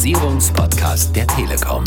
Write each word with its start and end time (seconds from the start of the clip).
Digitalisierungspodcast 0.00 1.14
der 1.14 1.26
Telekom. 1.26 1.84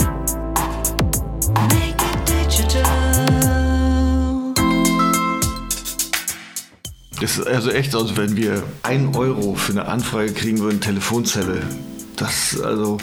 Das 7.20 7.38
ist 7.38 7.48
also 7.48 7.72
echt, 7.72 7.96
als 7.96 8.16
wenn 8.16 8.36
wir 8.36 8.62
ein 8.84 9.16
Euro 9.16 9.56
für 9.56 9.72
eine 9.72 9.86
Anfrage 9.86 10.32
kriegen 10.32 10.60
würden, 10.60 10.80
Telefonzelle. 10.80 11.64
Das, 12.16 12.62
also, 12.62 13.00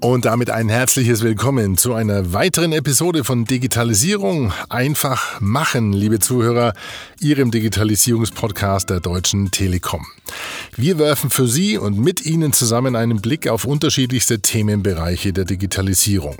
und 0.00 0.24
damit 0.24 0.50
ein 0.50 0.68
herzliches 0.68 1.22
Willkommen 1.22 1.76
zu 1.76 1.92
einer 1.92 2.32
weiteren 2.32 2.72
Episode 2.72 3.22
von 3.22 3.44
Digitalisierung 3.44 4.52
einfach 4.70 5.40
machen, 5.40 5.92
liebe 5.92 6.18
Zuhörer, 6.18 6.72
Ihrem 7.20 7.50
Digitalisierungspodcast 7.50 8.88
der 8.88 9.00
Deutschen 9.00 9.50
Telekom. 9.50 10.06
Wir 10.74 10.98
werfen 10.98 11.28
für 11.28 11.46
Sie 11.46 11.76
und 11.76 11.98
mit 11.98 12.24
Ihnen 12.24 12.54
zusammen 12.54 12.96
einen 12.96 13.20
Blick 13.20 13.46
auf 13.48 13.66
unterschiedlichste 13.66 14.40
Themenbereiche 14.40 15.34
der 15.34 15.44
Digitalisierung. 15.44 16.36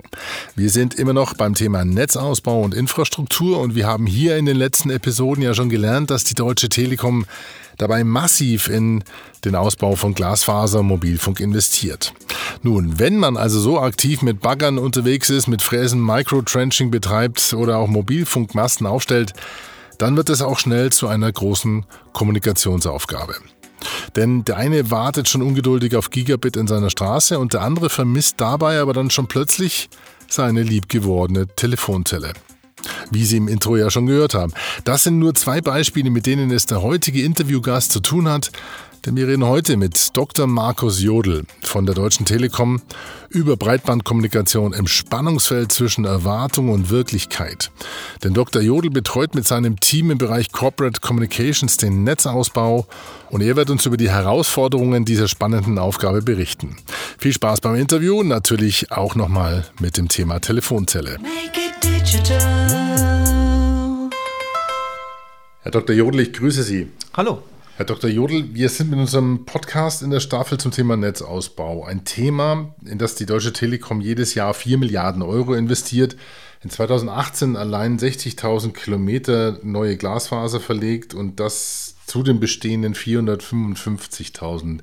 Wir 0.56 0.70
sind 0.70 0.95
immer 0.95 1.12
noch 1.12 1.34
beim 1.34 1.54
Thema 1.54 1.84
Netzausbau 1.84 2.62
und 2.62 2.74
Infrastruktur 2.74 3.60
und 3.60 3.74
wir 3.74 3.87
haben 3.87 4.06
hier 4.06 4.38
in 4.38 4.46
den 4.46 4.56
letzten 4.56 4.88
Episoden 4.88 5.42
ja 5.42 5.52
schon 5.52 5.68
gelernt, 5.68 6.10
dass 6.10 6.24
die 6.24 6.34
Deutsche 6.34 6.70
Telekom 6.70 7.27
dabei 7.80 8.04
massiv 8.04 8.68
in 8.68 9.04
den 9.44 9.54
Ausbau 9.54 9.96
von 9.96 10.14
Glasfaser 10.14 10.82
Mobilfunk 10.82 11.40
investiert. 11.40 12.12
Nun, 12.62 12.98
wenn 12.98 13.16
man 13.16 13.36
also 13.36 13.60
so 13.60 13.80
aktiv 13.80 14.22
mit 14.22 14.40
Baggern 14.40 14.78
unterwegs 14.78 15.30
ist, 15.30 15.46
mit 15.46 15.62
Fräsen 15.62 16.04
Microtrenching 16.04 16.90
betreibt 16.90 17.54
oder 17.54 17.78
auch 17.78 17.88
Mobilfunkmasten 17.88 18.86
aufstellt, 18.86 19.32
dann 19.98 20.16
wird 20.16 20.30
es 20.30 20.42
auch 20.42 20.58
schnell 20.58 20.90
zu 20.90 21.08
einer 21.08 21.30
großen 21.30 21.84
Kommunikationsaufgabe. 22.12 23.34
Denn 24.16 24.44
der 24.44 24.56
eine 24.56 24.90
wartet 24.90 25.28
schon 25.28 25.42
ungeduldig 25.42 25.96
auf 25.96 26.10
Gigabit 26.10 26.56
in 26.56 26.66
seiner 26.66 26.90
Straße 26.90 27.38
und 27.38 27.54
der 27.54 27.62
andere 27.62 27.88
vermisst 27.88 28.40
dabei 28.40 28.80
aber 28.80 28.92
dann 28.92 29.10
schon 29.10 29.26
plötzlich 29.26 29.88
seine 30.28 30.62
liebgewordene 30.62 31.48
Telefonzelle 31.48 32.34
wie 33.10 33.24
Sie 33.24 33.36
im 33.36 33.48
Intro 33.48 33.76
ja 33.76 33.90
schon 33.90 34.06
gehört 34.06 34.34
haben. 34.34 34.52
Das 34.84 35.04
sind 35.04 35.18
nur 35.18 35.34
zwei 35.34 35.60
Beispiele, 35.60 36.10
mit 36.10 36.26
denen 36.26 36.50
es 36.50 36.66
der 36.66 36.82
heutige 36.82 37.22
Interviewgast 37.22 37.92
zu 37.92 38.00
tun 38.00 38.28
hat. 38.28 38.50
Denn 39.06 39.16
wir 39.16 39.28
reden 39.28 39.46
heute 39.46 39.78
mit 39.78 40.14
Dr. 40.14 40.46
Markus 40.46 41.00
Jodl 41.00 41.45
von 41.62 41.87
der 41.87 41.95
Deutschen 41.95 42.26
Telekom 42.26 42.82
über 43.30 43.56
Breitbandkommunikation 43.56 44.74
im 44.74 44.87
Spannungsfeld 44.87 45.72
zwischen 45.72 46.04
Erwartung 46.04 46.68
und 46.68 46.90
Wirklichkeit. 46.90 47.70
Denn 48.22 48.34
Dr. 48.34 48.60
Jodl 48.60 48.90
betreut 48.90 49.34
mit 49.34 49.46
seinem 49.46 49.80
Team 49.80 50.10
im 50.10 50.18
Bereich 50.18 50.52
Corporate 50.52 51.00
Communications 51.00 51.78
den 51.78 52.04
Netzausbau 52.04 52.87
und 53.30 53.40
er 53.40 53.56
wird 53.56 53.70
uns 53.70 53.87
über 53.87 53.96
die 53.96 54.10
Herausforderungen 54.10 55.06
dieser 55.06 55.28
spannenden 55.28 55.78
Aufgabe 55.78 56.20
berichten. 56.20 56.76
Viel 57.16 57.32
Spaß 57.32 57.62
beim 57.62 57.76
Interview, 57.76 58.22
natürlich 58.22 58.92
auch 58.92 59.15
nochmal 59.15 59.65
mit 59.80 59.96
dem 59.96 60.09
Thema 60.09 60.40
Telefonzelle. 60.40 61.16
Herr 65.71 65.82
Dr. 65.82 65.94
Jodl, 65.94 66.19
ich 66.19 66.32
grüße 66.32 66.65
Sie. 66.65 66.88
Hallo. 67.12 67.44
Herr 67.76 67.84
Dr. 67.84 68.10
Jodl, 68.10 68.54
wir 68.54 68.69
sind 68.69 68.91
mit 68.91 68.99
unserem 68.99 69.44
Podcast 69.44 70.03
in 70.03 70.10
der 70.10 70.19
Staffel 70.19 70.59
zum 70.59 70.72
Thema 70.72 70.97
Netzausbau. 70.97 71.84
Ein 71.84 72.04
Thema, 72.04 72.75
in 72.84 72.99
das 72.99 73.15
die 73.15 73.25
Deutsche 73.25 73.53
Telekom 73.53 74.00
jedes 74.00 74.34
Jahr 74.34 74.53
4 74.53 74.78
Milliarden 74.78 75.22
Euro 75.22 75.54
investiert. 75.54 76.16
In 76.65 76.71
2018 76.71 77.54
allein 77.54 78.00
60.000 78.00 78.72
Kilometer 78.72 79.60
neue 79.62 79.97
Glasfaser 79.97 80.59
verlegt 80.59 81.15
und 81.15 81.38
das 81.38 81.94
zu 82.05 82.25
den 82.25 82.41
bestehenden 82.41 82.97
455.000 82.97 84.81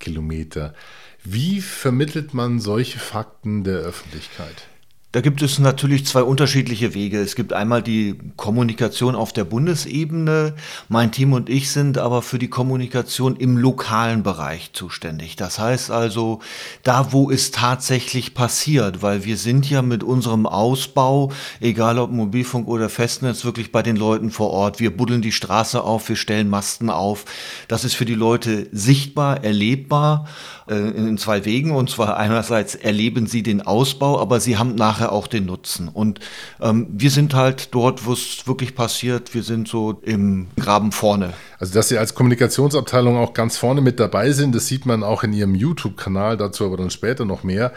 Kilometer. 0.00 0.74
Wie 1.22 1.60
vermittelt 1.60 2.34
man 2.34 2.58
solche 2.58 2.98
Fakten 2.98 3.62
der 3.62 3.76
Öffentlichkeit? 3.76 4.66
Da 5.14 5.20
gibt 5.20 5.42
es 5.42 5.60
natürlich 5.60 6.06
zwei 6.06 6.24
unterschiedliche 6.24 6.92
Wege. 6.92 7.20
Es 7.20 7.36
gibt 7.36 7.52
einmal 7.52 7.84
die 7.84 8.16
Kommunikation 8.34 9.14
auf 9.14 9.32
der 9.32 9.44
Bundesebene. 9.44 10.56
Mein 10.88 11.12
Team 11.12 11.34
und 11.34 11.48
ich 11.48 11.70
sind 11.70 11.98
aber 11.98 12.20
für 12.20 12.40
die 12.40 12.48
Kommunikation 12.48 13.36
im 13.36 13.56
lokalen 13.56 14.24
Bereich 14.24 14.72
zuständig. 14.72 15.36
Das 15.36 15.60
heißt 15.60 15.92
also, 15.92 16.40
da 16.82 17.12
wo 17.12 17.30
es 17.30 17.52
tatsächlich 17.52 18.34
passiert, 18.34 19.02
weil 19.02 19.24
wir 19.24 19.36
sind 19.36 19.70
ja 19.70 19.82
mit 19.82 20.02
unserem 20.02 20.46
Ausbau, 20.46 21.30
egal 21.60 22.00
ob 22.00 22.10
Mobilfunk 22.10 22.66
oder 22.66 22.88
Festnetz, 22.88 23.44
wirklich 23.44 23.70
bei 23.70 23.84
den 23.84 23.94
Leuten 23.94 24.32
vor 24.32 24.50
Ort. 24.50 24.80
Wir 24.80 24.96
buddeln 24.96 25.22
die 25.22 25.30
Straße 25.30 25.80
auf, 25.80 26.08
wir 26.08 26.16
stellen 26.16 26.50
Masten 26.50 26.90
auf. 26.90 27.24
Das 27.68 27.84
ist 27.84 27.94
für 27.94 28.04
die 28.04 28.14
Leute 28.14 28.66
sichtbar, 28.72 29.44
erlebbar 29.44 30.26
in 30.66 31.18
zwei 31.18 31.44
Wegen. 31.44 31.72
Und 31.72 31.90
zwar 31.90 32.16
einerseits 32.16 32.74
erleben 32.74 33.26
sie 33.26 33.42
den 33.42 33.62
Ausbau, 33.62 34.20
aber 34.20 34.40
sie 34.40 34.56
haben 34.56 34.74
nachher 34.74 35.12
auch 35.12 35.26
den 35.26 35.46
Nutzen. 35.46 35.88
Und 35.88 36.20
ähm, 36.60 36.86
wir 36.90 37.10
sind 37.10 37.34
halt 37.34 37.74
dort, 37.74 38.06
wo 38.06 38.12
es 38.12 38.46
wirklich 38.46 38.74
passiert. 38.74 39.34
Wir 39.34 39.42
sind 39.42 39.68
so 39.68 40.00
im 40.02 40.48
Graben 40.58 40.92
vorne. 40.92 41.34
Also, 41.58 41.74
dass 41.74 41.88
Sie 41.88 41.98
als 41.98 42.14
Kommunikationsabteilung 42.14 43.16
auch 43.16 43.32
ganz 43.34 43.56
vorne 43.56 43.80
mit 43.80 44.00
dabei 44.00 44.32
sind, 44.32 44.54
das 44.54 44.66
sieht 44.66 44.86
man 44.86 45.02
auch 45.02 45.22
in 45.22 45.32
Ihrem 45.32 45.54
YouTube-Kanal, 45.54 46.36
dazu 46.36 46.64
aber 46.64 46.76
dann 46.76 46.90
später 46.90 47.24
noch 47.24 47.42
mehr. 47.44 47.72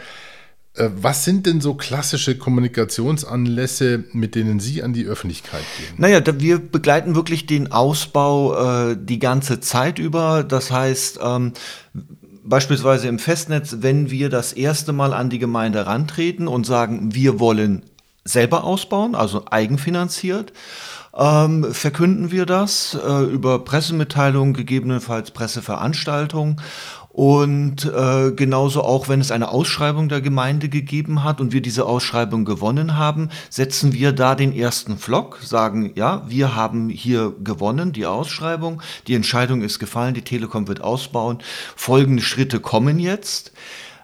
Äh, 0.78 0.90
was 0.94 1.24
sind 1.24 1.46
denn 1.46 1.60
so 1.60 1.74
klassische 1.74 2.38
Kommunikationsanlässe, 2.38 4.04
mit 4.12 4.34
denen 4.34 4.60
Sie 4.60 4.82
an 4.82 4.92
die 4.92 5.06
Öffentlichkeit 5.06 5.64
gehen? 5.78 5.94
Naja, 5.96 6.22
wir 6.40 6.58
begleiten 6.58 7.14
wirklich 7.14 7.46
den 7.46 7.72
Ausbau 7.72 8.90
äh, 8.90 8.96
die 8.98 9.18
ganze 9.18 9.60
Zeit 9.60 9.98
über. 9.98 10.44
Das 10.44 10.70
heißt, 10.70 11.18
ähm, 11.22 11.52
beispielsweise 12.48 13.08
im 13.08 13.18
Festnetz, 13.18 13.76
wenn 13.80 14.10
wir 14.10 14.30
das 14.30 14.52
erste 14.52 14.92
Mal 14.92 15.12
an 15.12 15.30
die 15.30 15.38
Gemeinde 15.38 15.86
rantreten 15.86 16.48
und 16.48 16.64
sagen, 16.64 17.14
wir 17.14 17.40
wollen 17.40 17.82
selber 18.24 18.64
ausbauen, 18.64 19.14
also 19.14 19.44
eigenfinanziert, 19.50 20.52
ähm, 21.16 21.72
verkünden 21.72 22.30
wir 22.30 22.46
das 22.46 22.96
äh, 23.02 23.24
über 23.24 23.64
Pressemitteilungen, 23.64 24.54
gegebenenfalls 24.54 25.30
Presseveranstaltungen 25.30 26.60
und 27.18 27.84
äh, 27.84 28.30
genauso 28.30 28.84
auch, 28.84 29.08
wenn 29.08 29.20
es 29.20 29.32
eine 29.32 29.48
Ausschreibung 29.48 30.08
der 30.08 30.20
Gemeinde 30.20 30.68
gegeben 30.68 31.24
hat 31.24 31.40
und 31.40 31.52
wir 31.52 31.60
diese 31.60 31.84
Ausschreibung 31.84 32.44
gewonnen 32.44 32.96
haben, 32.96 33.30
setzen 33.50 33.92
wir 33.92 34.12
da 34.12 34.36
den 34.36 34.54
ersten 34.54 34.98
Vlog, 34.98 35.40
sagen, 35.42 35.90
ja, 35.96 36.22
wir 36.28 36.54
haben 36.54 36.88
hier 36.88 37.34
gewonnen, 37.42 37.90
die 37.90 38.06
Ausschreibung, 38.06 38.82
die 39.08 39.16
Entscheidung 39.16 39.62
ist 39.62 39.80
gefallen, 39.80 40.14
die 40.14 40.22
Telekom 40.22 40.68
wird 40.68 40.80
ausbauen, 40.80 41.38
folgende 41.74 42.22
Schritte 42.22 42.60
kommen 42.60 43.00
jetzt. 43.00 43.50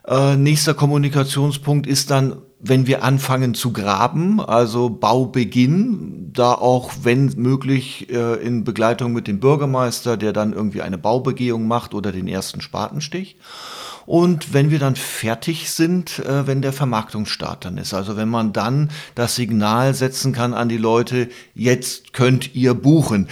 Äh, 0.08 0.34
nächster 0.34 0.74
Kommunikationspunkt 0.74 1.86
ist 1.86 2.10
dann, 2.10 2.42
wenn 2.66 2.86
wir 2.86 3.04
anfangen 3.04 3.54
zu 3.54 3.72
graben, 3.72 4.40
also 4.40 4.88
Baubeginn, 4.88 6.30
da 6.32 6.52
auch 6.52 6.92
wenn 7.02 7.26
möglich 7.36 8.10
äh, 8.10 8.42
in 8.42 8.64
Begleitung 8.64 9.12
mit 9.12 9.28
dem 9.28 9.38
Bürgermeister, 9.38 10.16
der 10.16 10.32
dann 10.32 10.54
irgendwie 10.54 10.80
eine 10.80 10.96
Baubegehung 10.96 11.68
macht 11.68 11.92
oder 11.92 12.10
den 12.10 12.26
ersten 12.26 12.62
Spatenstich. 12.62 13.36
Und 14.06 14.52
wenn 14.52 14.70
wir 14.70 14.78
dann 14.78 14.96
fertig 14.96 15.70
sind, 15.70 16.20
äh, 16.20 16.46
wenn 16.46 16.62
der 16.62 16.72
Vermarktungsstart 16.72 17.66
dann 17.66 17.76
ist, 17.76 17.92
also 17.92 18.16
wenn 18.16 18.28
man 18.30 18.54
dann 18.54 18.90
das 19.14 19.36
Signal 19.36 19.94
setzen 19.94 20.32
kann 20.32 20.54
an 20.54 20.70
die 20.70 20.78
Leute, 20.78 21.28
jetzt 21.54 22.14
könnt 22.14 22.54
ihr 22.54 22.72
buchen 22.74 23.28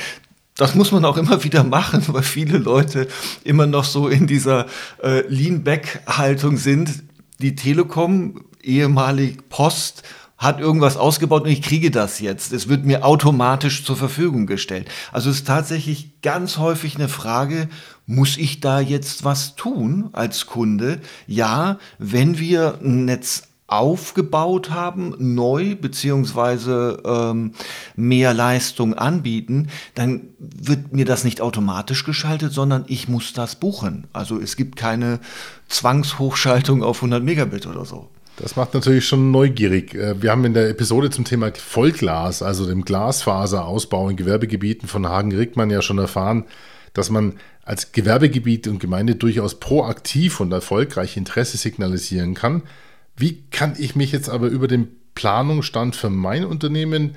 das 0.56 0.74
muss 0.74 0.92
man 0.92 1.04
auch 1.06 1.16
immer 1.16 1.42
wieder 1.44 1.64
machen, 1.64 2.04
weil 2.08 2.22
viele 2.22 2.58
Leute 2.58 3.08
immer 3.42 3.66
noch 3.66 3.84
so 3.84 4.08
in 4.08 4.26
dieser 4.26 4.66
äh, 5.02 5.26
Lean-Back-Haltung 5.26 6.58
sind. 6.58 7.02
Die 7.40 7.56
Telekom, 7.56 8.44
ehemalig 8.62 9.48
Post, 9.48 10.02
hat 10.42 10.58
irgendwas 10.58 10.96
ausgebaut 10.96 11.44
und 11.44 11.50
ich 11.50 11.62
kriege 11.62 11.92
das 11.92 12.18
jetzt. 12.18 12.52
Es 12.52 12.68
wird 12.68 12.84
mir 12.84 13.04
automatisch 13.04 13.84
zur 13.84 13.96
Verfügung 13.96 14.46
gestellt. 14.46 14.90
Also 15.12 15.30
es 15.30 15.36
ist 15.36 15.46
tatsächlich 15.46 16.20
ganz 16.20 16.58
häufig 16.58 16.96
eine 16.96 17.08
Frage, 17.08 17.68
muss 18.06 18.36
ich 18.36 18.58
da 18.58 18.80
jetzt 18.80 19.24
was 19.24 19.54
tun 19.54 20.10
als 20.12 20.46
Kunde? 20.46 21.00
Ja, 21.28 21.78
wenn 21.98 22.40
wir 22.40 22.80
ein 22.82 23.04
Netz 23.04 23.44
aufgebaut 23.68 24.70
haben, 24.70 25.14
neu 25.18 25.76
beziehungsweise 25.76 27.00
ähm, 27.06 27.52
mehr 27.96 28.34
Leistung 28.34 28.94
anbieten, 28.94 29.68
dann 29.94 30.22
wird 30.38 30.92
mir 30.92 31.04
das 31.04 31.24
nicht 31.24 31.40
automatisch 31.40 32.04
geschaltet, 32.04 32.52
sondern 32.52 32.84
ich 32.88 33.08
muss 33.08 33.32
das 33.32 33.54
buchen. 33.54 34.08
Also 34.12 34.38
es 34.38 34.56
gibt 34.56 34.76
keine 34.76 35.20
Zwangshochschaltung 35.68 36.82
auf 36.82 36.96
100 36.98 37.22
Megabit 37.22 37.66
oder 37.66 37.84
so. 37.84 38.08
Das 38.36 38.56
macht 38.56 38.74
natürlich 38.74 39.06
schon 39.06 39.30
neugierig. 39.30 39.94
Äh, 39.94 40.20
wir 40.22 40.30
haben 40.30 40.44
in 40.44 40.54
der 40.54 40.68
Episode 40.68 41.10
zum 41.10 41.24
Thema 41.24 41.52
Vollglas, 41.54 42.42
also 42.42 42.66
dem 42.66 42.84
Glasfaserausbau 42.84 44.08
in 44.08 44.16
Gewerbegebieten 44.16 44.88
von 44.88 45.06
Hagen-Rickmann 45.06 45.70
ja 45.70 45.82
schon 45.82 45.98
erfahren, 45.98 46.44
dass 46.94 47.10
man 47.10 47.34
als 47.64 47.92
Gewerbegebiet 47.92 48.66
und 48.66 48.80
Gemeinde 48.80 49.14
durchaus 49.14 49.60
proaktiv 49.60 50.40
und 50.40 50.52
erfolgreich 50.52 51.16
Interesse 51.16 51.56
signalisieren 51.56 52.34
kann. 52.34 52.62
Wie 53.16 53.42
kann 53.50 53.74
ich 53.78 53.94
mich 53.94 54.12
jetzt 54.12 54.28
aber 54.28 54.48
über 54.48 54.66
den 54.66 54.88
Planungsstand 55.14 55.94
für 55.94 56.10
mein 56.10 56.44
Unternehmen 56.44 57.14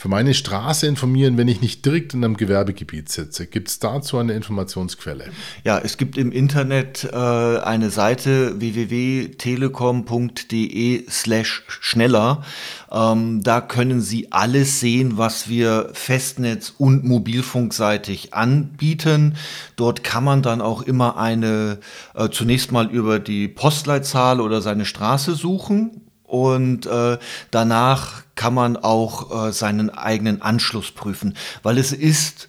für 0.00 0.08
meine 0.08 0.32
Straße 0.32 0.86
informieren, 0.86 1.36
wenn 1.36 1.46
ich 1.46 1.60
nicht 1.60 1.84
direkt 1.84 2.14
in 2.14 2.24
einem 2.24 2.38
Gewerbegebiet 2.38 3.10
sitze? 3.10 3.46
Gibt 3.46 3.68
es 3.68 3.80
dazu 3.80 4.16
eine 4.16 4.32
Informationsquelle? 4.32 5.26
Ja, 5.62 5.78
es 5.78 5.98
gibt 5.98 6.16
im 6.16 6.32
Internet 6.32 7.04
äh, 7.04 7.16
eine 7.16 7.90
Seite 7.90 8.58
www.telekom.de 8.58 11.04
slash 11.10 11.64
schneller. 11.68 12.42
Ähm, 12.90 13.42
da 13.42 13.60
können 13.60 14.00
Sie 14.00 14.32
alles 14.32 14.80
sehen, 14.80 15.18
was 15.18 15.50
wir 15.50 15.90
Festnetz- 15.92 16.72
und 16.78 17.04
Mobilfunkseitig 17.04 18.32
anbieten. 18.32 19.34
Dort 19.76 20.02
kann 20.02 20.24
man 20.24 20.40
dann 20.40 20.62
auch 20.62 20.80
immer 20.80 21.18
eine, 21.18 21.76
äh, 22.14 22.30
zunächst 22.30 22.72
mal 22.72 22.90
über 22.90 23.18
die 23.18 23.48
Postleitzahl 23.48 24.40
oder 24.40 24.62
seine 24.62 24.86
Straße 24.86 25.34
suchen 25.34 26.06
und 26.30 26.86
äh, 26.86 27.18
danach 27.50 28.22
kann 28.36 28.54
man 28.54 28.76
auch 28.76 29.48
äh, 29.48 29.52
seinen 29.52 29.90
eigenen 29.90 30.42
Anschluss 30.42 30.92
prüfen, 30.92 31.36
weil 31.62 31.76
es 31.76 31.92
ist 31.92 32.48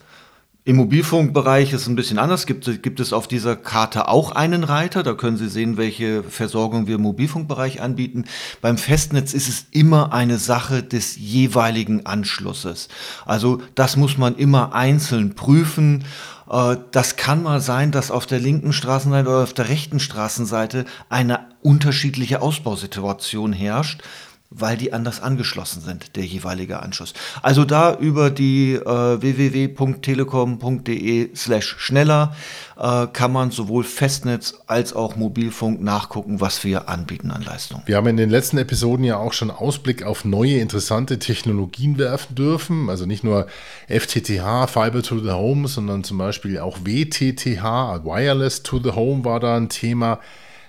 im 0.72 0.78
Mobilfunkbereich 0.78 1.74
ist 1.74 1.82
es 1.82 1.88
ein 1.90 1.98
bisschen 1.98 2.18
anders. 2.18 2.46
Gibt, 2.46 2.82
gibt 2.82 3.02
es 3.02 3.12
auf 3.12 3.28
dieser 3.28 3.58
Karte 3.58 4.08
auch 4.08 4.32
einen 4.32 4.64
Reiter? 4.64 5.04
Da 5.04 5.16
können 5.16 5.36
Sie 5.36 5.50
sehen, 5.50 5.76
welche 5.76 6.24
Versorgung 6.24 6.88
wir 6.88 6.96
im 6.96 7.02
Mobilfunkbereich 7.02 7.82
anbieten. 7.82 8.24
Beim 8.62 8.78
Festnetz 8.78 9.34
ist 9.34 9.50
es 9.50 9.66
immer 9.72 10.14
eine 10.14 10.38
Sache 10.38 10.82
des 10.82 11.18
jeweiligen 11.18 12.06
Anschlusses. 12.06 12.88
Also 13.26 13.62
das 13.76 13.98
muss 13.98 14.18
man 14.18 14.38
immer 14.38 14.74
einzeln 14.74 15.36
prüfen. 15.36 16.06
Äh, 16.50 16.78
das 16.92 17.18
kann 17.18 17.44
mal 17.44 17.60
sein, 17.60 17.92
dass 17.92 18.10
auf 18.10 18.26
der 18.26 18.40
linken 18.40 18.72
Straßenseite 18.72 19.30
oder 19.30 19.44
auf 19.44 19.54
der 19.54 19.68
rechten 19.68 20.00
Straßenseite 20.00 20.86
eine 21.10 21.50
unterschiedliche 21.62 22.42
Ausbausituation 22.42 23.52
herrscht 23.52 24.04
weil 24.52 24.76
die 24.76 24.92
anders 24.92 25.22
angeschlossen 25.22 25.82
sind, 25.82 26.18
der 26.18 26.26
jeweilige 26.26 26.82
Anschluss. 26.82 27.14
Also 27.42 27.64
da 27.64 27.96
über 27.96 28.30
die 28.30 28.74
äh, 28.74 28.86
www.telekom.de 28.86 31.30
slash 31.34 31.78
schneller 31.80 32.36
äh, 32.78 33.08
kann 33.08 33.32
man 33.32 33.52
sowohl 33.52 33.86
Festnetz 33.86 34.56
als 34.68 34.92
auch 34.94 35.16
Mobilfunk 35.16 35.82
nachgucken, 35.82 36.42
was 36.42 36.66
wir 36.66 36.90
anbieten 36.90 37.32
an 37.32 37.44
Leistung. 37.44 37.82
Wir 37.86 37.96
haben 37.96 38.08
in 38.08 38.18
den 38.18 38.30
letzten 38.30 38.58
Episoden 38.58 39.06
ja 39.06 39.16
auch 39.18 39.32
schon 39.32 39.52
Ausblick 39.52 40.04
auf 40.04 40.26
neue 40.26 40.58
interessante 40.58 41.18
Technologien 41.18 41.98
werfen 41.98 42.36
dürfen. 42.36 42.90
Also 42.90 43.06
nicht 43.06 43.24
nur 43.24 43.48
FTTH, 43.88 44.68
Fiber 44.68 45.02
to 45.02 45.20
the 45.20 45.32
Home, 45.32 45.70
sondern 45.70 46.04
zum 46.04 46.18
Beispiel 46.18 46.60
auch 46.60 46.80
WTTH, 46.84 48.04
Wireless 48.04 48.64
to 48.64 48.82
the 48.84 48.92
Home 48.92 49.24
war 49.24 49.40
da 49.40 49.56
ein 49.56 49.70
Thema. 49.70 50.20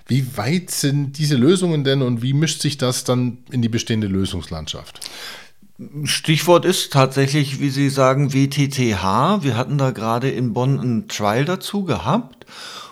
Wie 0.07 0.37
weit 0.37 0.69
sind 0.69 1.17
diese 1.17 1.35
Lösungen 1.35 1.83
denn 1.83 2.01
und 2.01 2.21
wie 2.21 2.33
mischt 2.33 2.61
sich 2.61 2.77
das 2.77 3.03
dann 3.03 3.37
in 3.51 3.61
die 3.61 3.69
bestehende 3.69 4.07
Lösungslandschaft? 4.07 4.99
Stichwort 6.03 6.65
ist 6.65 6.93
tatsächlich, 6.93 7.59
wie 7.59 7.69
Sie 7.69 7.89
sagen, 7.89 8.33
WTTH. 8.33 9.43
Wir 9.43 9.57
hatten 9.57 9.77
da 9.77 9.91
gerade 9.91 10.29
in 10.29 10.53
Bonn 10.53 10.79
einen 10.79 11.07
Trial 11.07 11.45
dazu 11.45 11.83
gehabt 11.83 12.45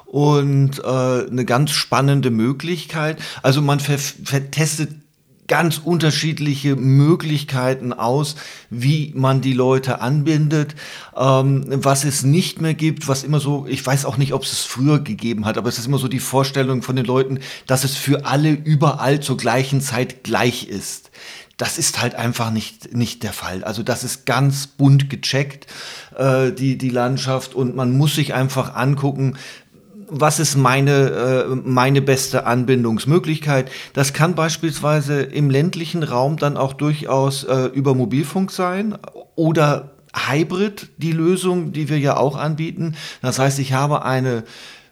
und 0.05 0.79
äh, 0.79 1.27
eine 1.27 1.45
ganz 1.45 1.71
spannende 1.71 2.31
Möglichkeit. 2.31 3.21
Also 3.43 3.61
man 3.61 3.79
vertestet 3.79 4.89
ganz 5.51 5.81
unterschiedliche 5.83 6.77
Möglichkeiten 6.77 7.91
aus, 7.91 8.37
wie 8.69 9.11
man 9.17 9.41
die 9.41 9.51
Leute 9.51 9.99
anbindet. 9.99 10.75
Ähm, 11.13 11.65
was 11.67 12.05
es 12.05 12.23
nicht 12.23 12.61
mehr 12.61 12.73
gibt, 12.73 13.09
was 13.09 13.25
immer 13.25 13.41
so, 13.41 13.67
ich 13.67 13.85
weiß 13.85 14.05
auch 14.05 14.15
nicht, 14.15 14.31
ob 14.31 14.43
es 14.43 14.53
es 14.53 14.61
früher 14.61 14.99
gegeben 14.99 15.45
hat, 15.45 15.57
aber 15.57 15.67
es 15.67 15.77
ist 15.77 15.87
immer 15.87 15.97
so 15.97 16.07
die 16.07 16.21
Vorstellung 16.21 16.83
von 16.83 16.95
den 16.95 17.03
Leuten, 17.03 17.39
dass 17.67 17.83
es 17.83 17.97
für 17.97 18.25
alle 18.25 18.51
überall 18.51 19.19
zur 19.19 19.35
gleichen 19.35 19.81
Zeit 19.81 20.23
gleich 20.23 20.69
ist. 20.69 21.11
Das 21.57 21.77
ist 21.77 22.01
halt 22.01 22.15
einfach 22.15 22.49
nicht, 22.49 22.95
nicht 22.95 23.21
der 23.21 23.33
Fall. 23.33 23.65
Also 23.65 23.83
das 23.83 24.05
ist 24.05 24.25
ganz 24.25 24.67
bunt 24.67 25.09
gecheckt, 25.09 25.67
äh, 26.15 26.53
die, 26.53 26.77
die 26.77 26.89
Landschaft. 26.89 27.55
Und 27.55 27.75
man 27.75 27.97
muss 27.97 28.15
sich 28.15 28.33
einfach 28.33 28.73
angucken, 28.73 29.35
was 30.13 30.39
ist 30.39 30.57
meine, 30.57 30.91
äh, 30.91 31.55
meine 31.55 32.01
beste 32.01 32.45
Anbindungsmöglichkeit. 32.45 33.71
Das 33.93 34.11
kann 34.11 34.35
beispielsweise 34.35 35.21
im 35.21 35.49
ländlichen 35.49 36.03
Raum 36.03 36.35
dann 36.35 36.57
auch 36.57 36.73
durchaus 36.73 37.45
äh, 37.45 37.67
über 37.73 37.95
Mobilfunk 37.95 38.51
sein 38.51 38.97
oder 39.35 39.91
Hybrid, 40.13 40.89
die 40.97 41.13
Lösung, 41.13 41.71
die 41.71 41.87
wir 41.87 41.97
ja 41.97 42.17
auch 42.17 42.35
anbieten. 42.35 42.95
Das 43.21 43.39
heißt, 43.39 43.57
ich 43.59 43.71
habe 43.71 44.03
eine 44.03 44.43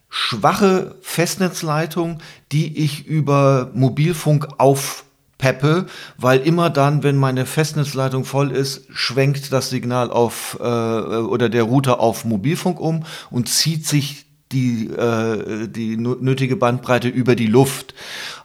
schwache 0.08 0.96
Festnetzleitung, 1.02 2.20
die 2.54 2.82
ich 2.82 3.06
über 3.06 3.72
Mobilfunk 3.74 4.48
aufpeppe, 4.58 5.86
weil 6.18 6.40
immer 6.40 6.70
dann, 6.70 7.04
wenn 7.04 7.18
meine 7.18 7.46
Festnetzleitung 7.46 8.24
voll 8.24 8.52
ist, 8.52 8.88
schwenkt 8.90 9.52
das 9.52 9.70
Signal 9.70 10.12
auf 10.12 10.58
äh, 10.62 10.64
oder 10.64 11.50
der 11.50 11.64
Router 11.64 12.00
auf 12.00 12.24
Mobilfunk 12.24 12.80
um 12.80 13.04
und 13.30 13.50
zieht 13.50 13.86
sich 13.86 14.29
die, 14.52 14.88
äh, 14.88 15.68
die 15.68 15.98
nötige 15.98 16.56
Bandbreite 16.56 17.08
über 17.08 17.36
die 17.36 17.48
Luft. 17.48 17.94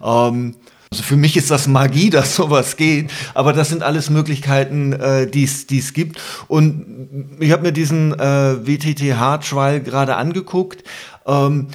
Ähm, 0.02 0.56
also 0.90 1.02
für 1.02 1.16
mich 1.16 1.36
ist 1.36 1.50
das 1.50 1.66
Magie, 1.66 2.10
dass 2.18 2.36
sowas 2.36 2.76
geht, 2.76 3.10
aber 3.34 3.52
das 3.52 3.68
sind 3.68 3.82
alles 3.82 4.10
Möglichkeiten, 4.10 4.92
äh, 4.92 5.26
die 5.26 5.44
es 5.44 5.92
gibt. 5.92 6.20
Und 6.46 7.36
ich 7.40 7.50
habe 7.50 7.62
mir 7.62 7.72
diesen 7.72 8.12
äh, 8.12 8.66
WTTH-Trial 8.66 9.80
gerade 9.80 10.16
angeguckt. 10.16 10.84
Ähm, 11.26 11.68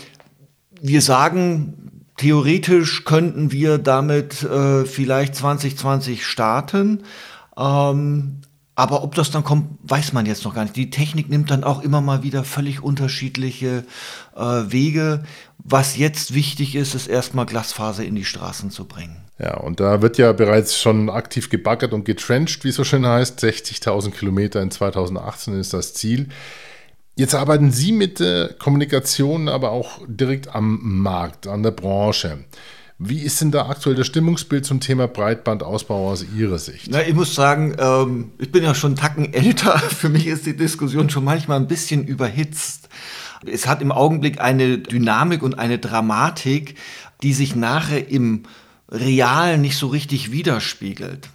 wir 0.81 1.01
sagen, 1.01 2.03
theoretisch 2.15 3.03
könnten 3.03 3.51
wir 3.51 3.77
damit 3.77 4.43
äh, 4.43 4.85
vielleicht 4.85 5.35
2020 5.35 6.25
starten. 6.25 7.03
Ähm, 7.57 8.41
aber 8.79 9.03
ob 9.03 9.13
das 9.13 9.29
dann 9.29 9.43
kommt, 9.43 9.77
weiß 9.83 10.13
man 10.13 10.25
jetzt 10.25 10.45
noch 10.45 10.55
gar 10.55 10.63
nicht. 10.63 10.77
Die 10.77 10.89
Technik 10.89 11.27
nimmt 11.27 11.51
dann 11.51 11.65
auch 11.65 11.81
immer 11.81 11.99
mal 11.99 12.23
wieder 12.23 12.45
völlig 12.45 12.81
unterschiedliche 12.81 13.83
äh, 14.37 14.41
Wege. 14.41 15.25
Was 15.57 15.97
jetzt 15.97 16.33
wichtig 16.33 16.75
ist, 16.75 16.95
ist 16.95 17.07
erstmal 17.07 17.45
Glasfaser 17.45 18.05
in 18.05 18.15
die 18.15 18.23
Straßen 18.23 18.71
zu 18.71 18.85
bringen. 18.85 19.17
Ja, 19.37 19.57
und 19.57 19.81
da 19.81 20.01
wird 20.01 20.17
ja 20.17 20.31
bereits 20.31 20.79
schon 20.79 21.09
aktiv 21.09 21.49
gebaggert 21.49 21.91
und 21.91 22.05
getrencht, 22.05 22.63
wie 22.63 22.69
es 22.69 22.75
so 22.75 22.85
schön 22.85 23.05
heißt. 23.05 23.43
60.000 23.43 24.11
Kilometer 24.11 24.61
in 24.61 24.71
2018 24.71 25.59
ist 25.59 25.73
das 25.73 25.93
Ziel. 25.93 26.29
Jetzt 27.15 27.35
arbeiten 27.35 27.71
Sie 27.71 27.91
mit 27.91 28.21
der 28.21 28.53
Kommunikation 28.59 29.49
aber 29.49 29.71
auch 29.71 29.99
direkt 30.07 30.55
am 30.55 30.79
Markt, 31.01 31.47
an 31.47 31.63
der 31.63 31.71
Branche. 31.71 32.45
Wie 33.01 33.21
ist 33.21 33.39
denn 33.39 33.49
da 33.49 33.69
aktuell 33.69 33.95
das 33.95 34.07
Stimmungsbild 34.07 34.65
zum 34.65 34.81
Thema 34.81 35.07
Breitbandausbau 35.07 36.09
aus 36.09 36.25
Ihrer 36.35 36.59
Sicht? 36.59 36.89
Na, 36.91 37.01
ich 37.01 37.13
muss 37.13 37.33
sagen, 37.33 37.73
ähm, 37.79 38.31
ich 38.37 38.51
bin 38.51 38.61
ja 38.61 38.75
schon 38.75 38.91
einen 38.91 38.97
Tacken 38.97 39.33
älter. 39.33 39.79
Für 39.79 40.09
mich 40.09 40.27
ist 40.27 40.45
die 40.45 40.57
Diskussion 40.57 41.09
schon 41.09 41.23
manchmal 41.23 41.61
ein 41.61 41.69
bisschen 41.69 42.03
überhitzt. 42.03 42.89
Es 43.45 43.67
hat 43.67 43.81
im 43.81 43.93
Augenblick 43.93 44.41
eine 44.41 44.79
Dynamik 44.79 45.43
und 45.43 45.57
eine 45.57 45.79
Dramatik, 45.79 46.75
die 47.23 47.31
sich 47.31 47.55
nachher 47.55 48.09
im 48.09 48.43
Real 48.89 49.57
nicht 49.57 49.77
so 49.77 49.87
richtig 49.87 50.33
widerspiegelt. 50.33 51.29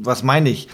Was 0.00 0.24
meine 0.24 0.50
ich? 0.50 0.66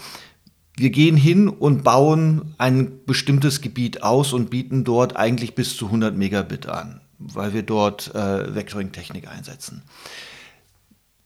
Wir 0.75 0.89
gehen 0.89 1.17
hin 1.17 1.49
und 1.49 1.83
bauen 1.83 2.55
ein 2.57 2.93
bestimmtes 3.05 3.61
Gebiet 3.61 4.01
aus 4.01 4.33
und 4.33 4.49
bieten 4.49 4.83
dort 4.83 5.17
eigentlich 5.17 5.53
bis 5.53 5.77
zu 5.77 5.85
100 5.85 6.17
Megabit 6.17 6.65
an 6.65 7.01
weil 7.19 7.53
wir 7.53 7.63
dort 7.63 8.13
äh, 8.13 8.53
Vectoring-Technik 8.53 9.27
einsetzen. 9.27 9.83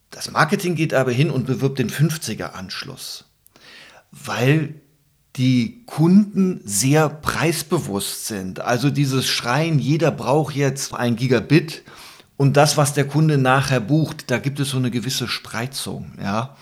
Das 0.09 0.31
Marketing 0.31 0.75
geht 0.75 0.93
aber 0.93 1.11
hin 1.11 1.29
und 1.29 1.45
bewirbt 1.45 1.79
den 1.79 1.89
50er-Anschluss, 1.89 3.25
weil 4.11 4.75
die 5.35 5.83
Kunden 5.85 6.61
sehr 6.65 7.07
preisbewusst 7.09 8.25
sind. 8.25 8.59
Also 8.59 8.89
dieses 8.89 9.27
Schreien, 9.27 9.79
jeder 9.79 10.11
braucht 10.11 10.55
jetzt 10.55 10.93
ein 10.93 11.15
Gigabit 11.15 11.83
und 12.35 12.57
das, 12.57 12.77
was 12.77 12.93
der 12.93 13.05
Kunde 13.05 13.37
nachher 13.37 13.79
bucht, 13.79 14.31
da 14.31 14.39
gibt 14.39 14.59
es 14.59 14.69
so 14.69 14.77
eine 14.77 14.91
gewisse 14.91 15.27
Spreizung, 15.27 16.13
ja. 16.21 16.55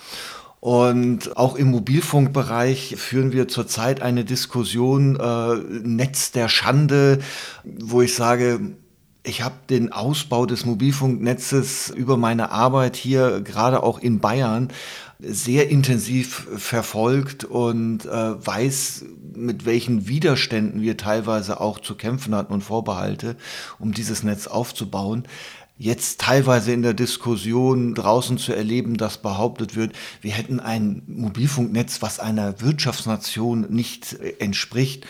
Und 0.59 1.37
auch 1.37 1.55
im 1.55 1.69
Mobilfunkbereich 1.69 2.95
führen 2.97 3.31
wir 3.31 3.47
zurzeit 3.47 4.01
eine 4.01 4.25
Diskussion, 4.25 5.15
äh, 5.19 5.55
Netz 5.87 6.31
der 6.31 6.49
Schande, 6.49 7.19
wo 7.63 8.01
ich 8.01 8.15
sage, 8.15 8.75
ich 9.27 9.41
habe 9.41 9.55
den 9.69 9.91
Ausbau 9.91 10.45
des 10.45 10.65
Mobilfunknetzes 10.65 11.89
über 11.89 12.17
meine 12.17 12.51
Arbeit 12.51 12.95
hier, 12.95 13.41
gerade 13.41 13.83
auch 13.83 13.99
in 13.99 14.19
Bayern, 14.19 14.69
sehr 15.19 15.69
intensiv 15.69 16.47
verfolgt 16.57 17.43
und 17.43 18.05
äh, 18.05 18.09
weiß, 18.45 19.05
mit 19.35 19.65
welchen 19.65 20.07
Widerständen 20.07 20.81
wir 20.81 20.95
teilweise 20.95 21.59
auch 21.59 21.79
zu 21.79 21.95
kämpfen 21.95 22.35
hatten 22.35 22.53
und 22.53 22.61
Vorbehalte, 22.61 23.35
um 23.79 23.93
dieses 23.93 24.23
Netz 24.23 24.47
aufzubauen. 24.47 25.23
Jetzt 25.79 26.21
teilweise 26.21 26.71
in 26.71 26.81
der 26.81 26.95
Diskussion 26.95 27.93
draußen 27.93 28.37
zu 28.37 28.53
erleben, 28.53 28.97
dass 28.97 29.19
behauptet 29.19 29.75
wird, 29.75 29.93
wir 30.21 30.31
hätten 30.31 30.59
ein 30.59 31.03
Mobilfunknetz, 31.07 32.01
was 32.01 32.19
einer 32.19 32.61
Wirtschaftsnation 32.61 33.67
nicht 33.69 34.17
entspricht 34.39 35.05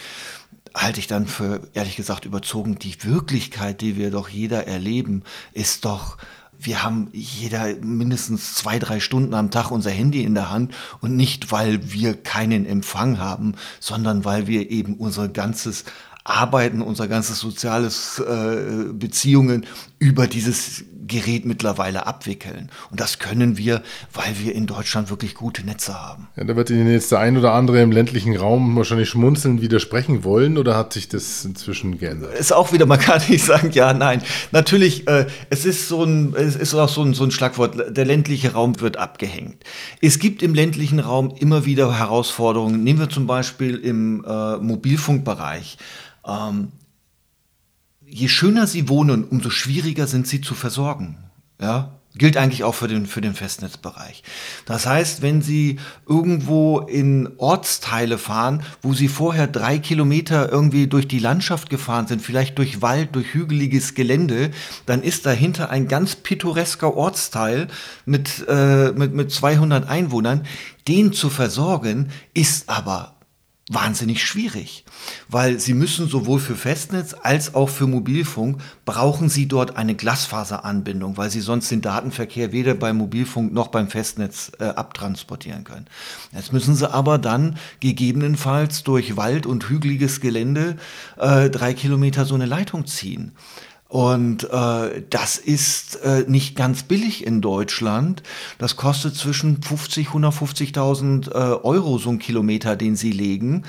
halte 0.76 1.00
ich 1.00 1.08
dann 1.08 1.28
für 1.28 1.62
ehrlich 1.74 1.96
gesagt 1.96 2.26
überzogen. 2.26 2.80
Die 2.80 2.96
Wirklichkeit, 3.04 3.82
die 3.82 3.98
wir 3.98 4.12
doch 4.12 4.30
jeder 4.30 4.68
erleben, 4.68 5.24
ist 5.54 5.86
doch 5.86 6.18
wir 6.60 6.84
haben 6.84 7.10
jeder 7.14 7.76
mindestens 7.76 8.56
zwei, 8.56 8.80
drei 8.80 9.00
Stunden 9.00 9.34
am 9.34 9.52
Tag 9.52 9.70
unser 9.70 9.92
Handy 9.92 10.24
in 10.24 10.34
der 10.34 10.50
Hand 10.50 10.74
und 11.02 11.16
nicht, 11.16 11.52
weil 11.52 11.92
wir 11.92 12.16
keinen 12.16 12.66
Empfang 12.66 13.20
haben, 13.20 13.54
sondern 13.80 14.26
weil 14.26 14.48
wir 14.48 14.72
eben 14.72 14.96
unser 14.96 15.28
ganzes 15.28 15.86
Arbeiten, 16.28 16.82
unser 16.82 17.08
ganzes 17.08 17.40
soziales 17.40 18.20
äh, 18.20 18.92
Beziehungen 18.94 19.66
über 20.00 20.28
dieses 20.28 20.84
Gerät 21.08 21.46
mittlerweile 21.46 22.06
abwickeln. 22.06 22.70
Und 22.92 23.00
das 23.00 23.18
können 23.18 23.58
wir, 23.58 23.82
weil 24.14 24.38
wir 24.40 24.54
in 24.54 24.68
Deutschland 24.68 25.10
wirklich 25.10 25.36
gute 25.36 25.66
Netze 25.66 25.94
haben. 25.94 26.28
Ja, 26.36 26.44
da 26.44 26.56
wird 26.56 26.70
Ihnen 26.70 26.92
jetzt 26.92 27.12
der 27.12 27.20
ein 27.20 27.38
oder 27.38 27.54
andere 27.54 27.82
im 27.82 27.92
ländlichen 27.92 28.36
Raum 28.36 28.76
wahrscheinlich 28.76 29.10
schmunzeln 29.10 29.62
widersprechen 29.62 30.26
wollen 30.26 30.58
oder 30.58 30.76
hat 30.76 30.94
sich 30.94 31.08
das 31.08 31.46
inzwischen 31.46 31.98
geändert? 31.98 32.34
Ist 32.38 32.54
auch 32.54 32.74
wieder, 32.74 32.86
man 32.86 33.00
kann 33.08 33.22
nicht 33.30 33.46
sagen, 33.46 33.72
ja, 33.72 33.94
nein. 33.94 34.22
Natürlich, 34.52 35.08
äh, 35.08 35.28
es 35.50 35.66
ist 35.66 35.88
so 35.88 36.04
ein, 36.04 36.36
es 36.36 36.56
ist 36.58 36.74
auch 36.76 36.90
so 36.90 37.04
ein, 37.04 37.14
so 37.14 37.24
ein 37.24 37.32
Schlagwort, 37.32 37.96
der 37.96 38.06
ländliche 38.06 38.52
Raum 38.52 38.80
wird 38.82 38.98
abgehängt. 38.98 39.64
Es 40.02 40.20
gibt 40.20 40.44
im 40.44 40.54
ländlichen 40.54 41.00
Raum 41.00 41.34
immer 41.40 41.66
wieder 41.66 41.98
Herausforderungen. 41.98 42.84
Nehmen 42.84 43.00
wir 43.00 43.10
zum 43.10 43.28
Beispiel 43.28 43.78
im 43.78 44.26
äh, 44.26 44.58
Mobilfunkbereich. 44.58 45.78
Ähm, 46.28 46.72
je 48.06 48.28
schöner 48.28 48.68
sie 48.68 48.90
wohnen, 48.90 49.24
umso 49.24 49.50
schwieriger 49.50 50.08
sind 50.08 50.28
sie 50.28 50.42
zu 50.42 50.54
versorgen. 50.54 51.18
Ja, 51.60 51.98
gilt 52.18 52.38
eigentlich 52.38 52.64
auch 52.64 52.76
für 52.76 52.88
den, 52.88 53.06
für 53.06 53.22
den 53.22 53.34
Festnetzbereich. 53.34 54.24
Das 54.66 54.86
heißt, 54.86 55.22
wenn 55.22 55.42
Sie 55.42 55.80
irgendwo 56.08 56.80
in 56.80 57.30
Ortsteile 57.38 58.18
fahren, 58.18 58.64
wo 58.82 58.94
Sie 58.94 59.08
vorher 59.08 59.48
drei 59.48 59.80
Kilometer 59.80 60.52
irgendwie 60.52 60.88
durch 60.88 61.08
die 61.08 61.20
Landschaft 61.20 61.70
gefahren 61.70 62.08
sind, 62.08 62.22
vielleicht 62.22 62.58
durch 62.58 62.82
Wald, 62.82 63.16
durch 63.16 63.34
hügeliges 63.34 63.94
Gelände, 63.94 64.52
dann 64.86 65.04
ist 65.04 65.26
dahinter 65.26 65.70
ein 65.70 65.88
ganz 65.88 66.16
pittoresker 66.16 66.96
Ortsteil 66.96 67.68
mit, 68.06 68.46
äh, 68.48 68.92
mit, 68.92 69.14
mit 69.14 69.32
200 69.32 69.88
Einwohnern. 69.88 70.46
Den 70.88 71.14
zu 71.14 71.30
versorgen, 71.30 72.10
ist 72.34 72.70
aber 72.70 73.17
wahnsinnig 73.70 74.26
schwierig, 74.26 74.86
weil 75.28 75.60
sie 75.60 75.74
müssen 75.74 76.08
sowohl 76.08 76.40
für 76.40 76.56
Festnetz 76.56 77.14
als 77.22 77.54
auch 77.54 77.68
für 77.68 77.86
Mobilfunk 77.86 78.62
brauchen 78.86 79.28
sie 79.28 79.48
dort 79.48 79.76
eine 79.76 79.94
Glasfaseranbindung, 79.94 81.18
weil 81.18 81.30
sie 81.30 81.42
sonst 81.42 81.70
den 81.70 81.82
Datenverkehr 81.82 82.54
weder 82.54 82.76
beim 82.76 82.98
Mobilfunk 82.98 83.52
noch 83.52 83.68
beim 83.68 83.90
Festnetz 83.90 84.54
äh, 84.60 84.66
abtransportieren 84.66 85.66
können. 85.66 85.88
Jetzt 86.32 86.54
müssen 86.54 86.76
sie 86.76 86.90
aber 86.90 87.18
dann 87.18 87.58
gegebenenfalls 87.82 88.84
durch 88.84 89.18
Wald 89.18 89.46
und 89.46 89.68
hügeliges 89.68 90.22
Gelände 90.22 90.78
äh, 91.18 91.50
drei 91.50 91.74
Kilometer 91.74 92.24
so 92.24 92.36
eine 92.36 92.46
Leitung 92.46 92.86
ziehen. 92.86 93.34
Und 93.88 94.50
äh, 94.52 95.04
das 95.10 95.38
ist 95.38 95.96
äh, 96.04 96.26
nicht 96.28 96.56
ganz 96.56 96.84
billig 96.84 97.26
in 97.26 97.40
Deutschland. 97.42 98.22
Das 98.58 98.76
kostet 98.76 99.16
zwischen 99.16 99.62
50 99.62 100.10
150.000 100.10 101.32
äh, 101.32 101.34
Euro 101.64 101.98
so 101.98 102.10
ein 102.10 102.20
Kilometer, 102.20 102.76
den 102.76 102.96
sie 102.98 103.12
legen. 103.12 103.64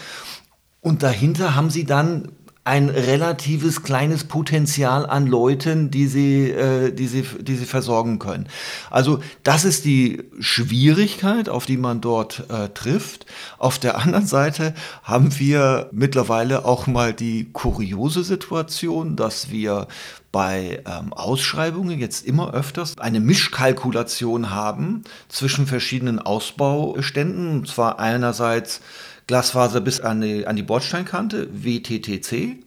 Und 0.80 1.02
dahinter 1.02 1.54
haben 1.54 1.70
sie 1.70 1.84
dann 1.84 2.32
ein 2.68 2.90
relatives 2.90 3.82
kleines 3.82 4.24
Potenzial 4.24 5.06
an 5.06 5.26
Leuten, 5.26 5.90
die 5.90 6.06
sie, 6.06 6.50
äh, 6.50 6.92
die 6.92 7.06
sie, 7.06 7.22
die 7.40 7.56
sie 7.56 7.64
versorgen 7.64 8.18
können. 8.18 8.46
Also 8.90 9.20
das 9.42 9.64
ist 9.64 9.86
die 9.86 10.24
Schwierigkeit, 10.38 11.48
auf 11.48 11.64
die 11.64 11.78
man 11.78 12.02
dort 12.02 12.44
äh, 12.50 12.68
trifft. 12.68 13.24
Auf 13.56 13.78
der 13.78 13.96
anderen 13.96 14.26
Seite 14.26 14.74
haben 15.02 15.38
wir 15.38 15.88
mittlerweile 15.92 16.66
auch 16.66 16.86
mal 16.86 17.14
die 17.14 17.48
kuriose 17.54 18.22
Situation, 18.22 19.16
dass 19.16 19.50
wir 19.50 19.88
bei 20.30 20.82
ähm, 20.86 21.14
Ausschreibungen 21.14 21.98
jetzt 21.98 22.26
immer 22.26 22.52
öfters 22.52 22.98
eine 22.98 23.20
Mischkalkulation 23.20 24.50
haben 24.50 25.04
zwischen 25.30 25.66
verschiedenen 25.66 26.18
Ausbauständen. 26.18 27.60
Und 27.60 27.68
zwar 27.68 27.98
einerseits 27.98 28.82
Glasfaser 29.28 29.80
bis 29.80 30.00
an 30.00 30.20
die, 30.22 30.46
an 30.46 30.56
die 30.56 30.64
Bordsteinkante, 30.64 31.48
WTTC, 31.52 32.64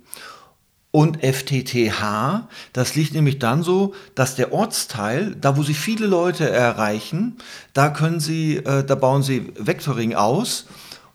und 0.91 1.23
FTTH. 1.23 2.47
Das 2.73 2.95
liegt 2.95 3.13
nämlich 3.13 3.39
dann 3.39 3.63
so, 3.63 3.93
dass 4.13 4.35
der 4.35 4.53
Ortsteil, 4.53 5.35
da 5.39 5.57
wo 5.57 5.63
Sie 5.63 5.73
viele 5.73 6.05
Leute 6.05 6.49
erreichen, 6.49 7.37
da 7.73 7.89
können 7.89 8.19
Sie, 8.19 8.57
äh, 8.57 8.83
da 8.83 8.95
bauen 8.95 9.23
Sie 9.23 9.51
Vectoring 9.57 10.15
aus 10.15 10.67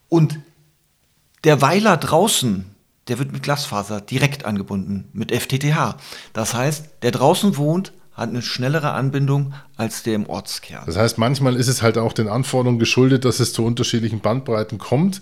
und 0.09 0.41
der 1.45 1.61
Weiler 1.61 1.97
draußen, 1.97 2.65
der 3.09 3.19
wird 3.19 3.33
mit 3.33 3.43
Glasfaser 3.43 4.01
direkt 4.01 4.47
angebunden, 4.47 5.09
mit 5.13 5.31
FTTH. 5.31 5.97
Das 6.33 6.55
heißt, 6.55 6.87
der 7.03 7.13
draußen 7.13 7.57
wohnt, 7.57 7.93
hat 8.17 8.31
eine 8.31 8.41
schnellere 8.43 8.93
Anbindung 8.93 9.53
als 9.77 10.03
der 10.03 10.15
im 10.15 10.27
Ortskern. 10.27 10.85
Das 10.87 10.97
heißt, 10.97 11.19
manchmal 11.19 11.55
ist 11.57 11.69
es 11.69 11.83
halt 11.83 11.99
auch 11.99 12.15
den 12.15 12.29
Anforderungen 12.29 12.79
geschuldet, 12.79 13.27
dass 13.27 13.41
es 13.41 13.53
zu 13.53 13.65
unterschiedlichen 13.65 14.21
Bandbreiten 14.21 14.79
kommt. 14.79 15.21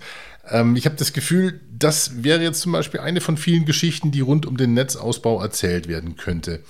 Ähm, 0.49 0.77
ich 0.77 0.87
habe 0.87 0.95
das 0.97 1.13
Gefühl, 1.13 1.61
das 1.73 2.23
wäre 2.23 2.43
jetzt 2.43 2.61
zum 2.61 2.73
Beispiel 2.73 3.01
eine 3.01 3.21
von 3.21 3.37
vielen 3.37 3.65
Geschichten, 3.65 4.13
die 4.13 4.21
rund 4.21 4.47
um 4.47 4.57
den 4.57 4.75
Netzausbau 4.75 5.43
erzählt 5.43 5.89
werden 5.89 6.17
könnte. 6.17 6.61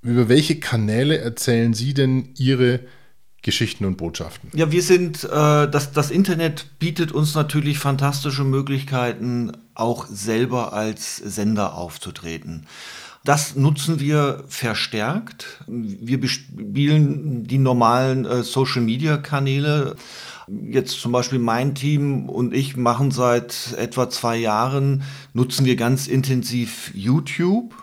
Über 0.00 0.30
welche 0.30 0.58
Kanäle 0.58 1.18
erzählen 1.18 1.74
Sie 1.74 1.92
denn 1.92 2.30
Ihre 2.38 2.80
Geschichten 3.42 3.84
und 3.84 3.96
Botschaften? 3.96 4.50
Ja, 4.54 4.72
wir 4.72 4.82
sind, 4.82 5.24
äh, 5.24 5.28
das, 5.28 5.92
das 5.92 6.10
Internet 6.10 6.78
bietet 6.78 7.12
uns 7.12 7.34
natürlich 7.34 7.78
fantastische 7.78 8.44
Möglichkeiten, 8.44 9.52
auch 9.74 10.06
selber 10.06 10.72
als 10.72 11.16
Sender 11.16 11.74
aufzutreten. 11.74 12.66
Das 13.24 13.54
nutzen 13.54 14.00
wir 14.00 14.44
verstärkt. 14.48 15.62
Wir 15.66 16.18
bespielen 16.18 17.44
die 17.46 17.58
normalen 17.58 18.24
äh, 18.24 18.42
Social-Media-Kanäle. 18.42 19.96
Jetzt 20.48 21.00
zum 21.00 21.12
Beispiel 21.12 21.38
mein 21.38 21.74
Team 21.74 22.28
und 22.30 22.54
ich 22.54 22.76
machen 22.76 23.10
seit 23.10 23.74
etwa 23.76 24.08
zwei 24.08 24.36
Jahren, 24.36 25.02
nutzen 25.34 25.66
wir 25.66 25.76
ganz 25.76 26.06
intensiv 26.06 26.90
YouTube 26.94 27.74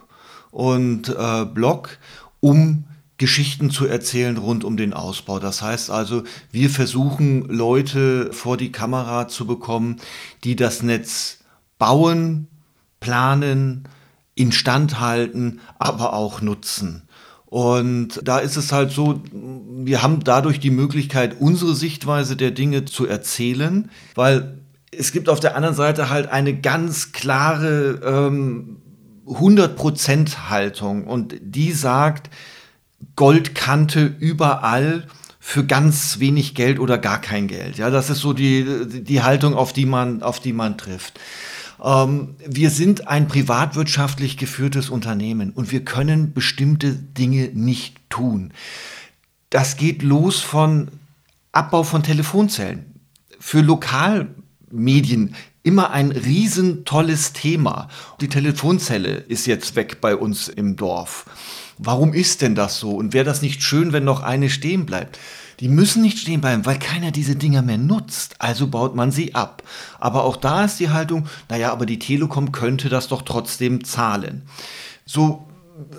und 0.50 1.10
äh, 1.10 1.46
Blog, 1.46 2.00
um 2.40 2.86
Geschichten 3.18 3.70
zu 3.70 3.86
erzählen 3.86 4.38
rund 4.38 4.64
um 4.64 4.76
den 4.76 4.94
Ausbau. 4.94 5.40
Das 5.40 5.62
heißt 5.62 5.92
also, 5.92 6.24
wir 6.52 6.70
versuchen 6.70 7.48
Leute 7.48 8.34
vor 8.34 8.58
die 8.58 8.72
Kamera 8.72 9.28
zu 9.28 9.46
bekommen, 9.46 9.98
die 10.44 10.56
das 10.56 10.84
Netz 10.84 11.40
bauen, 11.78 12.48
planen, 13.00 13.88
instand 14.38 15.00
halten, 15.00 15.60
aber 15.80 16.14
auch 16.14 16.42
nutzen. 16.42 17.04
Und 17.46 18.22
da 18.24 18.40
ist 18.40 18.58
es 18.58 18.72
halt 18.72 18.92
so, 18.92 19.22
wir 19.32 20.02
haben 20.02 20.24
dadurch 20.24 20.60
die 20.60 20.70
Möglichkeit, 20.70 21.38
unsere 21.40 21.76
Sichtweise 21.76 22.36
der 22.36 22.52
Dinge 22.52 22.86
zu 22.86 23.06
erzählen, 23.08 23.90
weil 24.16 24.60
es 24.92 25.12
gibt 25.12 25.30
auf 25.30 25.40
der 25.40 25.56
anderen 25.56 25.76
Seite 25.76 26.10
halt 26.10 26.30
eine 26.30 26.60
ganz 26.60 27.14
klare 27.14 28.02
ähm, 28.04 28.78
100% 29.26 30.50
Haltung 30.50 31.06
und 31.06 31.36
die 31.42 31.72
sagt, 31.72 32.30
Goldkante 33.16 34.16
überall 34.20 35.08
für 35.40 35.66
ganz 35.66 36.20
wenig 36.20 36.56
Geld 36.56 36.80
oder 36.80 36.98
gar 36.98 37.22
kein 37.22 37.48
Geld. 37.48 37.78
Ja, 37.78 37.90
das 37.90 38.10
ist 38.10 38.20
so 38.20 38.34
die, 38.34 38.66
die 39.04 39.24
Haltung, 39.24 39.54
auf 39.54 39.72
die 39.72 39.86
man, 39.86 40.22
auf 40.22 40.42
die 40.42 40.54
man 40.54 40.78
trifft. 40.78 41.20
Ähm, 41.84 42.36
wir 42.46 42.70
sind 42.70 43.08
ein 43.08 43.28
privatwirtschaftlich 43.28 44.38
geführtes 44.38 44.90
Unternehmen 44.90 45.52
und 45.52 45.72
wir 45.72 45.84
können 45.84 46.34
bestimmte 46.34 46.94
Dinge 46.94 47.50
nicht 47.54 47.98
tun. 48.10 48.54
Das 49.50 49.78
geht 49.78 50.04
los 50.04 50.40
von 50.40 50.90
Abbau 51.52 51.84
von 51.84 52.04
Telefonzellen. 52.04 52.86
Für 53.40 53.62
Lokalmedien 53.62 55.36
immer 55.64 55.92
ein 55.92 56.12
riesen 56.12 56.86
tolles 56.86 57.34
Thema. 57.34 57.90
Die 58.22 58.30
Telefonzelle 58.30 59.16
ist 59.16 59.48
jetzt 59.48 59.76
weg 59.76 60.00
bei 60.02 60.16
uns 60.16 60.48
im 60.48 60.76
Dorf. 60.76 61.26
Warum 61.78 62.14
ist 62.14 62.42
denn 62.42 62.56
das 62.56 62.80
so? 62.80 62.92
Und 62.92 63.14
wäre 63.14 63.26
das 63.26 63.42
nicht 63.42 63.62
schön, 63.62 63.94
wenn 63.94 64.04
noch 64.04 64.24
eine 64.24 64.50
stehen 64.50 64.86
bleibt? 64.86 65.20
Die 65.60 65.70
müssen 65.70 66.04
nicht 66.04 66.20
stehen 66.20 66.42
bleiben, 66.42 66.66
weil 66.66 66.78
keiner 66.78 67.12
diese 67.12 67.36
Dinger 67.36 67.62
mehr 67.62 67.80
nutzt. 67.80 68.36
Also 68.40 68.68
baut 68.68 68.96
man 68.96 69.12
sie 69.12 69.34
ab. 69.34 69.64
Aber 70.00 70.24
auch 70.24 70.38
da 70.38 70.66
ist 70.66 70.80
die 70.80 70.90
Haltung, 70.90 71.28
naja, 71.50 71.72
aber 71.72 71.86
die 71.86 72.00
Telekom 72.00 72.52
könnte 72.52 72.90
das 72.90 73.08
doch 73.08 73.24
trotzdem 73.24 73.84
zahlen. 73.84 74.44
So 75.06 75.48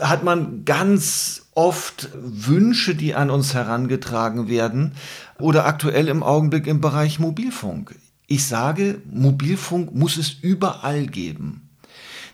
hat 0.00 0.24
man 0.24 0.64
ganz 0.64 1.46
oft 1.54 2.08
Wünsche, 2.14 2.94
die 2.94 3.14
an 3.14 3.30
uns 3.30 3.54
herangetragen 3.54 4.48
werden 4.48 4.92
oder 5.40 5.66
aktuell 5.66 6.08
im 6.08 6.22
Augenblick 6.22 6.66
im 6.66 6.80
Bereich 6.80 7.18
Mobilfunk. 7.18 7.96
Ich 8.26 8.46
sage, 8.46 9.00
Mobilfunk 9.10 9.94
muss 9.94 10.18
es 10.18 10.30
überall 10.30 11.06
geben. 11.06 11.68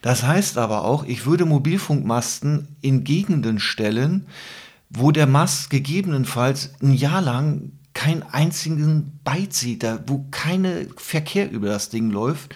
Das 0.02 0.22
heißt 0.22 0.58
aber 0.58 0.84
auch, 0.84 1.04
ich 1.04 1.24
würde 1.24 1.46
Mobilfunkmasten 1.46 2.68
in 2.82 3.04
Gegenden 3.04 3.58
stellen, 3.58 4.26
wo 4.90 5.10
der 5.10 5.26
Mast 5.26 5.70
gegebenenfalls 5.70 6.72
ein 6.82 6.94
Jahr 6.94 7.20
lang 7.20 7.72
keinen 7.94 8.22
einzigen 8.22 9.20
sieht, 9.50 9.86
wo 10.06 10.26
keine 10.30 10.88
Verkehr 10.96 11.50
über 11.50 11.68
das 11.68 11.88
Ding 11.88 12.10
läuft. 12.10 12.54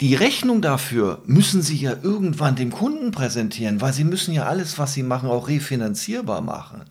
die 0.00 0.14
Rechnung 0.14 0.60
dafür 0.60 1.22
müssen 1.24 1.62
Sie 1.62 1.76
ja 1.76 1.94
irgendwann 2.02 2.56
dem 2.56 2.70
Kunden 2.70 3.12
präsentieren, 3.12 3.80
weil 3.80 3.92
Sie 3.92 4.04
müssen 4.04 4.34
ja 4.34 4.44
alles, 4.44 4.78
was 4.78 4.92
Sie 4.92 5.02
machen, 5.02 5.30
auch 5.30 5.48
refinanzierbar 5.48 6.40
machen. 6.42 6.82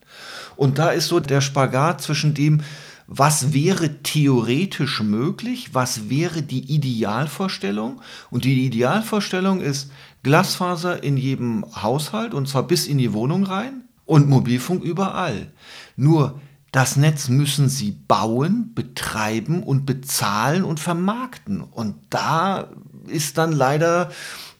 Und 0.55 0.79
da 0.79 0.89
ist 0.89 1.09
so 1.09 1.19
der 1.19 1.41
Spagat 1.41 2.01
zwischen 2.01 2.33
dem, 2.33 2.61
was 3.07 3.53
wäre 3.53 4.01
theoretisch 4.01 5.01
möglich, 5.01 5.73
was 5.73 6.09
wäre 6.09 6.41
die 6.41 6.73
Idealvorstellung. 6.73 8.01
Und 8.31 8.45
die 8.45 8.65
Idealvorstellung 8.65 9.59
ist 9.59 9.91
Glasfaser 10.23 11.03
in 11.03 11.17
jedem 11.17 11.65
Haushalt 11.75 12.33
und 12.33 12.47
zwar 12.47 12.63
bis 12.63 12.87
in 12.87 12.97
die 12.97 13.13
Wohnung 13.13 13.43
rein 13.43 13.83
und 14.05 14.29
Mobilfunk 14.29 14.83
überall. 14.83 15.51
Nur 15.95 16.39
das 16.71 16.95
Netz 16.95 17.29
müssen 17.29 17.69
sie 17.69 17.91
bauen, 17.91 18.71
betreiben 18.73 19.61
und 19.61 19.85
bezahlen 19.85 20.63
und 20.63 20.79
vermarkten. 20.79 21.61
Und 21.61 21.95
da 22.09 22.69
ist 23.07 23.37
dann 23.37 23.51
leider 23.51 24.11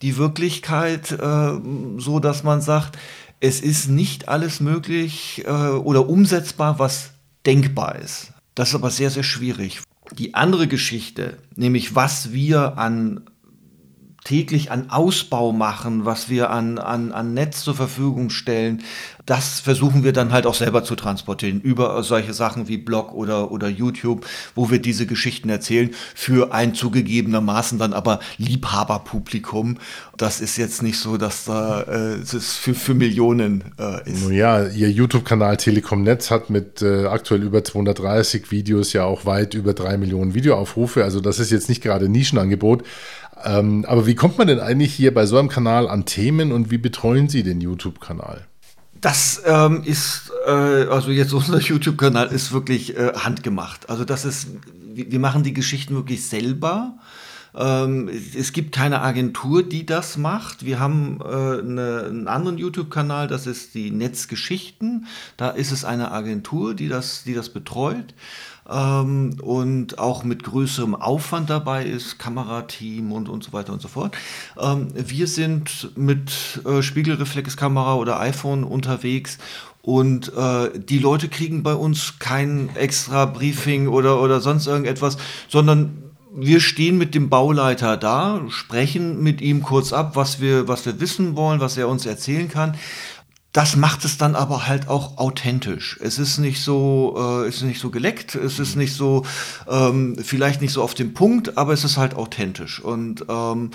die 0.04 0.18
Wirklichkeit 0.18 1.12
äh, 1.12 1.60
so, 1.98 2.20
dass 2.20 2.44
man 2.44 2.62
sagt, 2.62 3.00
es 3.40 3.62
ist 3.62 3.90
nicht 3.90 4.30
alles 4.30 4.60
möglich 4.60 5.44
äh, 5.46 5.50
oder 5.50 6.08
umsetzbar, 6.08 6.78
was 6.78 7.12
denkbar 7.46 7.96
ist. 7.96 8.32
Das 8.54 8.70
ist 8.70 8.76
aber 8.76 8.92
sehr, 8.92 9.10
sehr 9.10 9.24
schwierig. 9.24 9.82
Die 10.12 10.36
andere 10.36 10.68
Geschichte, 10.68 11.40
nämlich 11.56 11.96
was 11.96 12.32
wir 12.32 12.78
an 12.78 13.22
täglich 14.24 14.72
an 14.72 14.90
Ausbau 14.90 15.52
machen, 15.52 16.06
was 16.06 16.30
wir 16.30 16.50
an, 16.50 16.78
an, 16.78 17.12
an 17.12 17.34
Netz 17.34 17.64
zur 17.64 17.76
Verfügung 17.76 18.30
stellen, 18.30 18.82
das 19.26 19.62
versuchen 19.62 20.04
wir 20.04 20.12
dann 20.12 20.34
halt 20.34 20.46
auch 20.46 20.54
selber 20.54 20.84
zu 20.84 20.96
transportieren 20.96 21.62
über 21.62 22.04
solche 22.04 22.34
Sachen 22.34 22.68
wie 22.68 22.78
Blog 22.78 23.14
oder, 23.14 23.52
oder 23.52 23.70
YouTube, 23.70 24.26
wo 24.54 24.70
wir 24.70 24.80
diese 24.80 25.06
Geschichten 25.06 25.50
erzählen, 25.50 25.92
für 26.14 26.54
ein 26.54 26.74
zugegebenermaßen 26.74 27.80
dann 27.80 27.94
aber 27.94 28.20
Liebhaberpublikum. 28.38 29.78
Das 30.18 30.42
ist 30.42 30.58
jetzt 30.58 30.84
nicht 30.84 31.00
so, 31.00 31.16
dass 31.16 31.46
da 31.46 31.82
äh, 31.84 32.16
es 32.16 32.54
für, 32.54 32.74
für 32.74 32.94
Millionen 32.94 33.64
äh, 33.80 34.10
ist. 34.10 34.30
Ja, 34.30 34.68
Ihr 34.68 34.92
YouTube-Kanal 34.92 35.56
Telekom 35.56 36.04
Netz 36.04 36.30
hat 36.30 36.50
mit 36.50 36.82
äh, 36.82 37.06
aktuell 37.06 37.44
über 37.44 37.64
230 37.64 38.52
Videos 38.52 38.92
ja 38.92 39.06
auch 39.06 39.26
weit 39.26 39.54
über 39.54 39.74
drei 39.74 39.98
Millionen 39.98 40.34
Videoaufrufe. 40.34 41.04
Also 41.04 41.22
das 41.22 41.40
ist 41.40 41.50
jetzt 41.50 41.70
nicht 41.70 41.82
gerade 41.82 42.10
Nischenangebot. 42.10 42.84
Ähm, 43.44 43.86
aber 43.88 44.06
wie 44.06 44.16
kommt 44.16 44.38
man 44.38 44.48
denn 44.48 44.60
eigentlich 44.60 44.94
hier 44.94 45.14
bei 45.14 45.26
so 45.26 45.38
einem 45.38 45.50
Kanal 45.50 45.88
an 45.90 46.06
Themen 46.06 46.52
und 46.52 46.72
wie 46.72 46.78
betreuen 46.78 47.30
Sie 47.30 47.44
den 47.44 47.62
YouTube-Kanal? 47.62 48.48
Das 49.02 49.42
ähm, 49.46 49.84
ist, 49.84 50.32
äh, 50.48 50.50
also 50.50 51.12
jetzt 51.12 51.34
unser 51.34 51.60
YouTube-Kanal 51.60 52.28
ist 52.28 52.54
wirklich 52.54 52.98
äh, 52.98 53.14
handgemacht. 53.16 53.90
Also 53.90 54.06
das 54.06 54.26
ist, 54.26 54.48
wir 54.94 55.20
machen 55.20 55.44
die 55.44 55.54
Geschichten 55.54 55.96
wirklich 55.96 56.26
selber. 56.26 56.98
Ähm, 57.56 58.10
es 58.10 58.54
gibt 58.54 58.74
keine 58.74 59.02
Agentur, 59.02 59.62
die 59.62 59.86
das 59.86 60.18
macht. 60.18 60.66
Wir 60.66 60.80
haben 60.80 61.20
äh, 61.22 61.26
eine, 61.26 62.06
einen 62.08 62.28
anderen 62.28 62.58
YouTube-Kanal, 62.58 63.28
das 63.28 63.46
ist 63.46 63.76
die 63.76 63.92
Netzgeschichten. 63.92 65.06
Da 65.38 65.50
ist 65.50 65.72
es 65.72 65.84
eine 65.86 66.12
Agentur, 66.12 66.74
die 66.74 66.88
das, 66.88 67.24
die 67.26 67.34
das 67.34 67.50
betreut 67.50 68.14
ähm, 68.70 69.38
und 69.42 70.00
auch 70.00 70.24
mit 70.24 70.44
größerem 70.44 70.96
Aufwand 70.96 71.50
dabei 71.50 71.86
ist, 71.86 72.20
Kamerateam 72.20 73.12
und, 73.12 73.30
und 73.30 73.44
so 73.44 73.54
weiter 73.54 73.74
und 73.74 73.82
so 73.82 73.88
fort. 73.88 74.16
Ähm, 74.60 74.88
wir 74.94 75.28
sind 75.28 75.92
mit 75.96 76.62
äh, 76.66 76.82
Spiegelreflexkamera 76.82 77.96
oder 77.96 78.20
iPhone 78.20 78.64
unterwegs 78.64 79.38
und 79.82 80.32
äh, 80.36 80.80
die 80.80 81.00
Leute 81.00 81.28
kriegen 81.28 81.62
bei 81.62 81.74
uns 81.74 82.20
kein 82.20 82.70
extra 82.76 83.26
Briefing 83.26 83.88
oder, 83.88 84.22
oder 84.22 84.40
sonst 84.40 84.68
irgendetwas, 84.68 85.18
sondern 85.50 86.04
wir 86.36 86.62
stehen 86.62 86.98
mit 86.98 87.14
dem 87.14 87.30
Bauleiter 87.30 87.96
da, 87.96 88.42
sprechen 88.50 89.22
mit 89.22 89.40
ihm 89.40 89.62
kurz 89.62 89.94
ab, 89.94 90.16
was 90.16 90.42
wir, 90.42 90.68
was 90.68 90.86
wir 90.86 91.00
wissen 91.00 91.36
wollen, 91.36 91.60
was 91.60 91.78
er 91.78 91.88
uns 91.88 92.06
erzählen 92.06 92.50
kann 92.50 92.76
das 93.54 93.76
macht 93.76 94.04
es 94.04 94.18
dann 94.18 94.36
aber 94.36 94.68
halt 94.68 94.88
auch 94.88 95.20
authentisch. 95.20 96.00
Es 96.02 96.18
ist 96.18 96.40
nicht 96.40 96.62
so, 96.62 97.16
äh, 97.18 97.48
es 97.48 97.58
ist 97.58 97.64
nicht 97.64 97.80
so 97.80 97.92
geleckt, 97.92 98.34
es 98.34 98.58
ist 98.58 98.76
nicht 98.76 98.96
so, 98.96 99.26
ähm, 99.70 100.18
vielleicht 100.22 100.60
nicht 100.60 100.74
so 100.74 100.82
auf 100.82 100.96
den 100.96 101.14
Punkt, 101.14 101.56
aber 101.56 101.72
es 101.72 101.84
ist 101.84 101.98
halt 101.98 102.16
authentisch. 102.16 102.80
Und 102.80 103.24
ähm, 103.30 103.70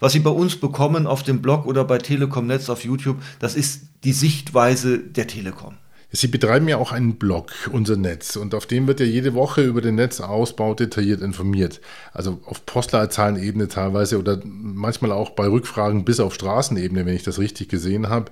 was 0.00 0.12
Sie 0.12 0.20
bei 0.20 0.30
uns 0.30 0.56
bekommen 0.56 1.06
auf 1.06 1.22
dem 1.22 1.40
Blog 1.40 1.64
oder 1.64 1.84
bei 1.84 1.96
Telekom 1.96 2.46
Netz 2.46 2.68
auf 2.68 2.84
YouTube, 2.84 3.16
das 3.38 3.54
ist 3.54 3.82
die 4.04 4.12
Sichtweise 4.12 4.98
der 4.98 5.26
Telekom. 5.26 5.76
Sie 6.12 6.28
betreiben 6.28 6.68
ja 6.68 6.76
auch 6.76 6.92
einen 6.92 7.16
Blog, 7.16 7.52
unser 7.72 7.96
Netz, 7.96 8.36
und 8.36 8.54
auf 8.54 8.66
dem 8.66 8.86
wird 8.86 9.00
ja 9.00 9.06
jede 9.06 9.34
Woche 9.34 9.62
über 9.62 9.80
den 9.80 9.96
Netzausbau 9.96 10.74
detailliert 10.74 11.20
informiert. 11.20 11.80
Also 12.12 12.40
auf 12.44 12.64
Postleitzahlenebene 12.64 13.68
teilweise 13.68 14.18
oder 14.18 14.40
manchmal 14.44 15.12
auch 15.12 15.30
bei 15.30 15.46
Rückfragen 15.48 16.04
bis 16.04 16.20
auf 16.20 16.34
Straßenebene, 16.34 17.06
wenn 17.06 17.16
ich 17.16 17.24
das 17.24 17.38
richtig 17.38 17.68
gesehen 17.68 18.08
habe. 18.08 18.30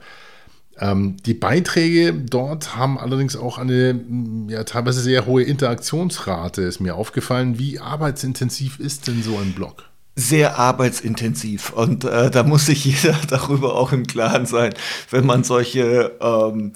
Ähm, 0.78 1.16
die 1.24 1.34
Beiträge 1.34 2.12
dort 2.12 2.76
haben 2.76 2.98
allerdings 2.98 3.36
auch 3.36 3.58
eine 3.58 4.00
ja, 4.48 4.64
teilweise 4.64 5.00
sehr 5.00 5.26
hohe 5.26 5.42
Interaktionsrate, 5.42 6.62
ist 6.62 6.80
mir 6.80 6.96
aufgefallen. 6.96 7.58
Wie 7.58 7.78
arbeitsintensiv 7.78 8.80
ist 8.80 9.06
denn 9.06 9.22
so 9.22 9.38
ein 9.38 9.52
Blog? 9.52 9.84
sehr 10.16 10.60
arbeitsintensiv 10.60 11.70
und 11.70 12.04
äh, 12.04 12.30
da 12.30 12.44
muss 12.44 12.66
sich 12.66 12.84
jeder 12.84 13.18
darüber 13.28 13.74
auch 13.74 13.92
im 13.92 14.06
Klaren 14.06 14.46
sein, 14.46 14.72
wenn 15.10 15.26
man 15.26 15.42
solche 15.42 16.12
ähm, 16.20 16.72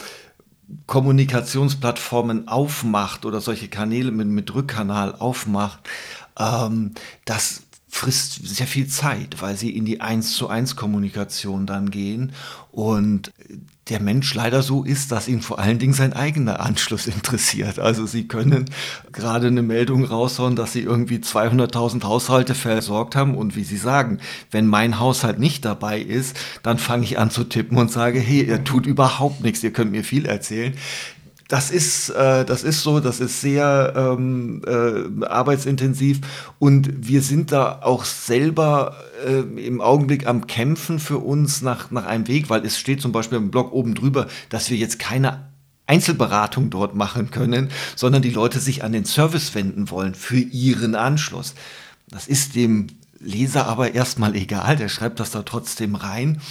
Kommunikationsplattformen 0.87 2.49
aufmacht 2.49 3.25
oder 3.25 3.41
solche 3.41 3.69
Kanäle 3.69 4.11
mit, 4.11 4.29
mit 4.29 4.55
Rückkanal 4.55 5.15
aufmacht, 5.15 5.89
ähm, 6.39 6.95
das 7.25 7.63
frisst 7.89 8.47
sehr 8.47 8.67
viel 8.67 8.87
Zeit, 8.87 9.41
weil 9.41 9.57
sie 9.57 9.71
in 9.71 9.85
die 9.85 10.01
1 10.01 10.35
zu 10.35 10.49
1 10.49 10.77
Kommunikation 10.77 11.65
dann 11.67 11.91
gehen 11.91 12.33
und 12.71 13.33
der 13.89 14.01
Mensch 14.01 14.35
leider 14.35 14.63
so 14.63 14.85
ist, 14.85 15.13
dass 15.13 15.29
ihn 15.29 15.41
vor 15.41 15.59
allen 15.59 15.79
Dingen 15.79 15.93
sein 15.93 16.13
eigener 16.13 16.61
Anschluss 16.61 17.07
interessiert. 17.07 17.79
Also 17.79 18.07
Sie 18.07 18.29
können 18.29 18.67
gerade 19.13 19.47
eine 19.47 19.63
Meldung 19.63 20.05
raushauen, 20.05 20.57
dass 20.57 20.73
Sie 20.73 20.83
irgendwie 20.83 21.19
200.000 21.19 22.05
Haushalte 22.05 22.55
versorgt 22.55 23.17
haben 23.17 23.35
und 23.35 23.57
wie 23.57 23.65
Sie 23.65 23.77
sagen, 23.77 24.19
wenn 24.51 24.67
mein 24.67 25.01
Haushalt 25.01 25.39
nicht 25.39 25.65
dabei 25.65 26.01
ist, 26.01 26.37
dann 26.63 26.79
fange 26.79 27.05
ich 27.05 27.19
an 27.19 27.31
zu 27.31 27.45
tippen 27.45 27.79
und 27.79 27.91
sage, 27.91 28.21
hey, 28.21 28.43
ihr 28.43 28.65
tut 28.65 28.87
überhaupt 28.87 29.43
nichts, 29.43 29.63
ihr 29.63 29.73
könnt 29.73 29.93
mir 29.93 30.05
viel 30.05 30.27
erzählen. 30.27 30.75
Das 31.49 31.71
ist, 31.71 32.11
äh, 32.11 32.45
das 32.45 32.63
ist 32.63 32.83
so, 32.83 33.01
das 33.01 33.21
ist 33.21 33.41
sehr 33.41 33.95
ähm, 33.97 34.63
äh, 34.67 35.25
arbeitsintensiv 35.25 36.21
und 36.59 37.09
wir 37.09 37.23
sind 37.23 37.53
da 37.53 37.81
auch 37.81 38.05
selber 38.05 38.97
äh, 39.27 39.41
im 39.67 39.81
Augenblick 39.81 40.27
am 40.27 40.47
Kämpfen 40.47 40.99
für 40.99 41.17
uns 41.17 41.63
nach, 41.63 41.91
nach 41.91 42.05
einem 42.05 42.29
Weg, 42.29 42.51
weil 42.51 42.67
es 42.67 42.79
steht 42.79 43.01
zum 43.01 43.13
Beispiel 43.13 43.39
im 43.39 43.51
Blog 43.51 43.73
oben 43.73 43.95
drüber, 43.95 44.27
dass 44.51 44.69
wir 44.69 44.77
jetzt 44.77 44.99
keine 44.99 45.49
Einzelberatung 45.87 46.69
dort 46.69 46.95
machen 46.95 47.31
können, 47.31 47.71
sondern 47.97 48.21
die 48.21 48.31
Leute 48.31 48.61
sich 48.61 48.85
an 48.85 48.93
den 48.93 49.07
Service 49.07 49.55
wenden 49.55 49.91
wollen 49.91 50.15
für 50.15 50.39
ihren 50.39 50.95
Anschluss. 50.95 51.55
Das 52.11 52.29
ist 52.29 52.57
dem 52.57 52.89
Leser 53.21 53.67
aber 53.67 53.95
erstmal 53.95 54.37
egal, 54.37 54.77
der 54.77 54.91
schreibt 54.91 55.19
das 55.19 55.31
da 55.31 55.43
trotzdem 55.43 55.95
rein 55.95 56.43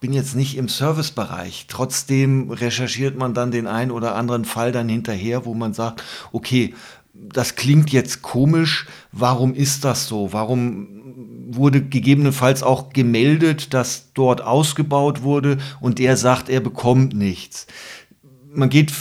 bin 0.00 0.12
jetzt 0.12 0.36
nicht 0.36 0.56
im 0.56 0.68
Servicebereich. 0.68 1.66
Trotzdem 1.68 2.50
recherchiert 2.50 3.16
man 3.16 3.34
dann 3.34 3.50
den 3.50 3.66
einen 3.66 3.90
oder 3.90 4.14
anderen 4.14 4.44
Fall 4.44 4.72
dann 4.72 4.88
hinterher, 4.88 5.44
wo 5.44 5.54
man 5.54 5.74
sagt, 5.74 6.02
okay, 6.32 6.74
das 7.14 7.56
klingt 7.56 7.90
jetzt 7.90 8.22
komisch, 8.22 8.86
warum 9.10 9.54
ist 9.54 9.84
das 9.84 10.06
so? 10.06 10.32
Warum 10.32 10.88
wurde 11.50 11.82
gegebenenfalls 11.82 12.62
auch 12.62 12.92
gemeldet, 12.92 13.74
dass 13.74 14.12
dort 14.14 14.40
ausgebaut 14.40 15.22
wurde 15.22 15.58
und 15.80 15.98
der 15.98 16.16
sagt, 16.16 16.48
er 16.48 16.60
bekommt 16.60 17.14
nichts? 17.14 17.66
Man 18.52 18.68
geht 18.68 18.92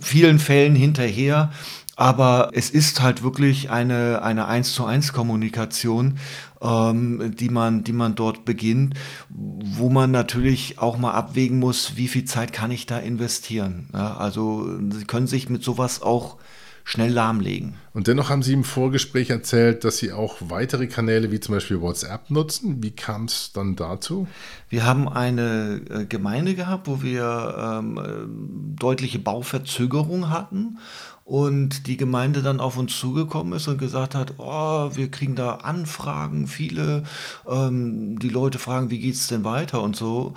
vielen 0.00 0.38
Fällen 0.38 0.74
hinterher, 0.74 1.52
aber 1.96 2.50
es 2.52 2.70
ist 2.70 3.02
halt 3.02 3.22
wirklich 3.22 3.70
eine, 3.70 4.22
eine 4.22 4.46
1 4.46 4.74
zu 4.74 4.84
1 4.84 5.12
Kommunikation 5.12 6.18
ähm, 6.64 7.34
die, 7.36 7.50
man, 7.50 7.84
die 7.84 7.92
man 7.92 8.14
dort 8.14 8.44
beginnt, 8.44 8.94
wo 9.28 9.90
man 9.90 10.10
natürlich 10.10 10.78
auch 10.78 10.96
mal 10.96 11.12
abwägen 11.12 11.58
muss, 11.58 11.96
wie 11.96 12.08
viel 12.08 12.24
Zeit 12.24 12.52
kann 12.52 12.70
ich 12.70 12.86
da 12.86 12.98
investieren. 12.98 13.88
Ja, 13.92 14.16
also 14.16 14.68
Sie 14.90 15.04
können 15.04 15.26
sich 15.26 15.48
mit 15.50 15.62
sowas 15.62 16.02
auch 16.02 16.38
schnell 16.86 17.12
lahmlegen. 17.12 17.76
Und 17.94 18.08
dennoch 18.08 18.28
haben 18.28 18.42
Sie 18.42 18.52
im 18.52 18.64
Vorgespräch 18.64 19.30
erzählt, 19.30 19.84
dass 19.84 19.98
Sie 19.98 20.12
auch 20.12 20.36
weitere 20.40 20.86
Kanäle 20.86 21.30
wie 21.30 21.40
zum 21.40 21.54
Beispiel 21.54 21.80
WhatsApp 21.80 22.30
nutzen. 22.30 22.82
Wie 22.82 22.90
kam 22.90 23.24
es 23.24 23.52
dann 23.54 23.74
dazu? 23.74 24.26
Wir 24.68 24.84
haben 24.84 25.08
eine 25.08 25.80
äh, 25.88 26.04
Gemeinde 26.04 26.54
gehabt, 26.54 26.86
wo 26.86 27.02
wir 27.02 27.56
ähm, 27.58 27.98
äh, 27.98 28.78
deutliche 28.78 29.18
Bauverzögerung 29.18 30.28
hatten 30.28 30.78
und 31.24 31.86
die 31.86 31.96
Gemeinde 31.96 32.42
dann 32.42 32.60
auf 32.60 32.76
uns 32.76 32.98
zugekommen 32.98 33.54
ist 33.54 33.66
und 33.66 33.78
gesagt 33.78 34.14
hat, 34.14 34.34
oh, 34.38 34.90
wir 34.94 35.10
kriegen 35.10 35.34
da 35.34 35.56
Anfragen, 35.56 36.46
viele, 36.46 37.04
ähm, 37.48 38.18
die 38.18 38.28
Leute 38.28 38.58
fragen, 38.58 38.90
wie 38.90 38.98
geht 38.98 39.14
es 39.14 39.26
denn 39.28 39.44
weiter 39.44 39.82
und 39.82 39.96
so. 39.96 40.34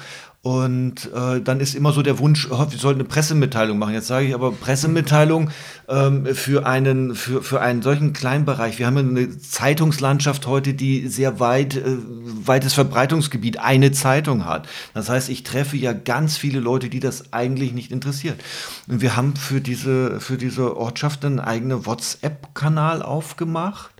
Und 0.47 1.11
äh, 1.13 1.41
dann 1.41 1.59
ist 1.59 1.75
immer 1.75 1.91
so 1.91 2.01
der 2.01 2.19
Wunsch, 2.19 2.47
oh, 2.49 2.65
wir 2.69 2.79
sollten 2.79 3.01
eine 3.01 3.09
Pressemitteilung 3.09 3.77
machen. 3.77 3.93
Jetzt 3.93 4.07
sage 4.07 4.27
ich 4.27 4.33
aber 4.33 4.53
Pressemitteilung 4.53 5.49
ähm, 5.89 6.25
für, 6.35 6.65
einen, 6.65 7.15
für, 7.15 7.43
für 7.43 7.59
einen 7.59 7.81
solchen 7.81 8.13
kleinen 8.13 8.45
Bereich. 8.45 8.79
Wir 8.79 8.87
haben 8.87 8.97
eine 8.97 9.37
Zeitungslandschaft 9.37 10.47
heute, 10.47 10.73
die 10.73 11.09
sehr 11.09 11.41
weit, 11.41 11.75
äh, 11.75 11.97
weites 12.45 12.73
Verbreitungsgebiet, 12.73 13.59
eine 13.59 13.91
Zeitung 13.91 14.45
hat. 14.45 14.69
Das 14.93 15.09
heißt, 15.09 15.27
ich 15.27 15.43
treffe 15.43 15.75
ja 15.75 15.91
ganz 15.91 16.37
viele 16.37 16.61
Leute, 16.61 16.87
die 16.87 17.01
das 17.01 17.33
eigentlich 17.33 17.73
nicht 17.73 17.91
interessiert. 17.91 18.41
Und 18.87 19.01
wir 19.01 19.17
haben 19.17 19.35
für 19.35 19.59
diese, 19.59 20.21
für 20.21 20.37
diese 20.37 20.77
Ortschaft 20.77 21.25
einen 21.25 21.41
eigenen 21.41 21.85
WhatsApp-Kanal 21.85 23.01
aufgemacht 23.01 23.91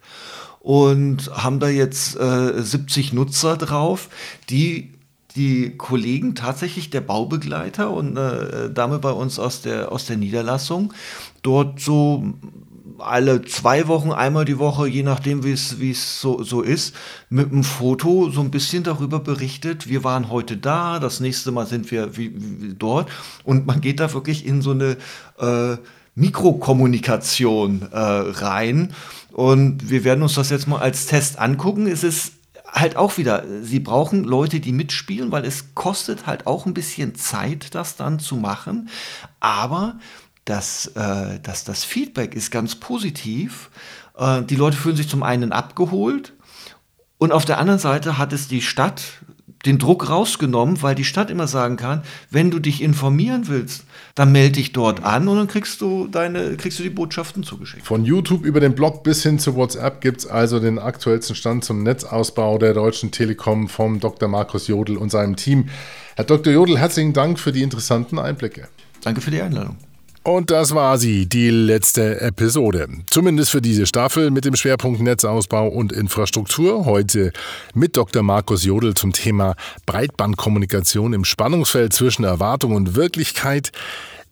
und 0.61 1.29
haben 1.33 1.59
da 1.59 1.67
jetzt 1.67 2.17
äh, 2.17 2.53
70 2.63 3.11
Nutzer 3.11 3.57
drauf, 3.57 4.07
die 4.49 4.96
die 5.37 5.77
Kollegen 5.77 6.35
tatsächlich 6.35 6.89
der 6.89 7.01
Baubegleiter 7.01 7.91
und 7.91 8.17
eine 8.17 8.69
Dame 8.73 8.99
bei 8.99 9.11
uns 9.11 9.39
aus 9.39 9.61
der, 9.61 9.91
aus 9.91 10.05
der 10.05 10.17
Niederlassung 10.17 10.93
dort 11.41 11.79
so 11.79 12.33
alle 12.99 13.43
zwei 13.43 13.87
Wochen, 13.87 14.11
einmal 14.11 14.45
die 14.45 14.57
Woche, 14.59 14.87
je 14.87 15.03
nachdem, 15.03 15.43
wie 15.43 15.51
es, 15.51 15.79
wie 15.79 15.91
es 15.91 16.19
so, 16.19 16.43
so 16.43 16.61
ist, 16.61 16.95
mit 17.29 17.51
einem 17.51 17.63
Foto 17.63 18.29
so 18.29 18.41
ein 18.41 18.51
bisschen 18.51 18.83
darüber 18.83 19.19
berichtet, 19.19 19.87
wir 19.87 20.03
waren 20.03 20.29
heute 20.29 20.57
da, 20.57 20.99
das 20.99 21.19
nächste 21.19 21.51
Mal 21.51 21.67
sind 21.67 21.91
wir 21.91 22.17
wie, 22.17 22.33
wie 22.35 22.73
dort. 22.73 23.09
Und 23.43 23.67
man 23.67 23.81
geht 23.81 23.99
da 23.99 24.13
wirklich 24.13 24.45
in 24.45 24.61
so 24.61 24.71
eine 24.71 24.97
äh, 25.39 25.77
Mikrokommunikation 26.15 27.83
äh, 27.91 27.97
rein. 27.99 28.93
Und 29.31 29.89
wir 29.89 30.03
werden 30.03 30.23
uns 30.23 30.33
das 30.33 30.49
jetzt 30.49 30.67
mal 30.67 30.79
als 30.79 31.05
Test 31.05 31.37
angucken. 31.37 31.85
Es 31.87 32.03
ist 32.03 32.33
halt 32.71 32.95
auch 32.95 33.17
wieder, 33.17 33.43
sie 33.61 33.79
brauchen 33.79 34.23
Leute, 34.23 34.59
die 34.59 34.71
mitspielen, 34.71 35.31
weil 35.31 35.45
es 35.45 35.75
kostet 35.75 36.27
halt 36.27 36.47
auch 36.47 36.65
ein 36.65 36.73
bisschen 36.73 37.15
Zeit, 37.15 37.75
das 37.75 37.95
dann 37.95 38.19
zu 38.19 38.35
machen. 38.35 38.89
Aber 39.39 39.99
das, 40.45 40.87
äh, 40.95 41.39
das, 41.41 41.63
das 41.63 41.83
Feedback 41.83 42.35
ist 42.35 42.51
ganz 42.51 42.75
positiv. 42.75 43.69
Äh, 44.17 44.43
die 44.43 44.55
Leute 44.55 44.77
fühlen 44.77 44.95
sich 44.95 45.09
zum 45.09 45.23
einen 45.23 45.51
abgeholt 45.51 46.33
und 47.17 47.31
auf 47.31 47.45
der 47.45 47.57
anderen 47.57 47.79
Seite 47.79 48.17
hat 48.17 48.31
es 48.31 48.47
die 48.47 48.61
Stadt 48.61 49.01
den 49.65 49.79
Druck 49.79 50.09
rausgenommen, 50.09 50.81
weil 50.81 50.95
die 50.95 51.03
Stadt 51.03 51.29
immer 51.29 51.47
sagen 51.47 51.77
kann, 51.77 52.03
wenn 52.29 52.51
du 52.51 52.59
dich 52.59 52.81
informieren 52.81 53.47
willst, 53.47 53.85
dann 54.15 54.31
melde 54.31 54.53
dich 54.53 54.71
dort 54.71 55.03
an 55.03 55.27
und 55.27 55.37
dann 55.37 55.47
kriegst 55.47 55.81
du 55.81 56.07
deine, 56.07 56.57
kriegst 56.57 56.79
du 56.79 56.83
die 56.83 56.89
Botschaften 56.89 57.43
zugeschickt. 57.43 57.85
Von 57.85 58.05
YouTube 58.05 58.45
über 58.45 58.59
den 58.59 58.75
Blog 58.75 59.03
bis 59.03 59.23
hin 59.23 59.39
zu 59.39 59.55
WhatsApp 59.55 60.01
gibt 60.01 60.19
es 60.19 60.27
also 60.27 60.59
den 60.59 60.79
aktuellsten 60.79 61.35
Stand 61.35 61.65
zum 61.65 61.83
Netzausbau 61.83 62.57
der 62.57 62.73
Deutschen 62.73 63.11
Telekom 63.11 63.67
vom 63.67 63.99
Dr. 63.99 64.29
Markus 64.29 64.67
Jodl 64.67 64.97
und 64.97 65.09
seinem 65.09 65.35
Team. 65.35 65.69
Herr 66.15 66.25
Dr. 66.25 66.53
Jodl, 66.53 66.77
herzlichen 66.77 67.13
Dank 67.13 67.39
für 67.39 67.51
die 67.51 67.63
interessanten 67.63 68.19
Einblicke. 68.19 68.67
Danke 69.03 69.21
für 69.21 69.31
die 69.31 69.41
Einladung. 69.41 69.77
Und 70.27 70.51
das 70.51 70.75
war 70.75 70.97
sie, 70.97 71.25
die 71.25 71.49
letzte 71.49 72.19
Episode. 72.19 72.89
Zumindest 73.09 73.49
für 73.49 73.61
diese 73.61 73.85
Staffel 73.85 74.29
mit 74.29 74.43
dem 74.43 74.57
Schwerpunkt 74.57 74.99
Netzausbau 74.99 75.69
und 75.69 75.93
Infrastruktur. 75.93 76.83
Heute 76.83 77.31
mit 77.73 77.95
Dr. 77.95 78.23
Markus 78.23 78.65
Jodl 78.65 78.93
zum 78.93 79.13
Thema 79.13 79.55
Breitbandkommunikation 79.85 81.13
im 81.13 81.23
Spannungsfeld 81.23 81.93
zwischen 81.93 82.25
Erwartung 82.25 82.75
und 82.75 82.95
Wirklichkeit. 82.95 83.71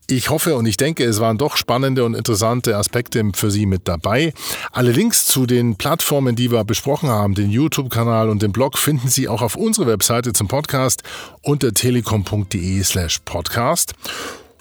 Ich 0.08 0.30
hoffe 0.30 0.58
und 0.58 0.66
ich 0.66 0.76
denke, 0.76 1.06
es 1.06 1.22
waren 1.22 1.38
doch 1.38 1.56
spannende 1.56 2.04
und 2.04 2.14
interessante 2.14 2.76
Aspekte 2.76 3.24
für 3.34 3.50
Sie 3.50 3.66
mit 3.66 3.88
dabei. 3.88 4.34
Alle 4.74 4.92
Links 4.92 5.24
zu 5.24 5.46
den 5.46 5.78
Plattformen, 5.78 6.36
die 6.36 6.52
wir 6.52 6.66
besprochen 6.66 7.08
haben, 7.08 7.36
den 7.36 7.52
YouTube-Kanal 7.52 8.30
und 8.30 8.42
den 8.42 8.52
Blog, 8.52 8.78
finden 8.80 9.08
Sie 9.08 9.30
auch 9.30 9.42
auf 9.42 9.56
unserer 9.56 9.88
Webseite 9.88 10.34
zum 10.34 10.50
Podcast 10.50 11.04
unter 11.42 11.74
telekom.de 11.74 12.84
slash 12.84 13.20
podcast. 13.24 13.94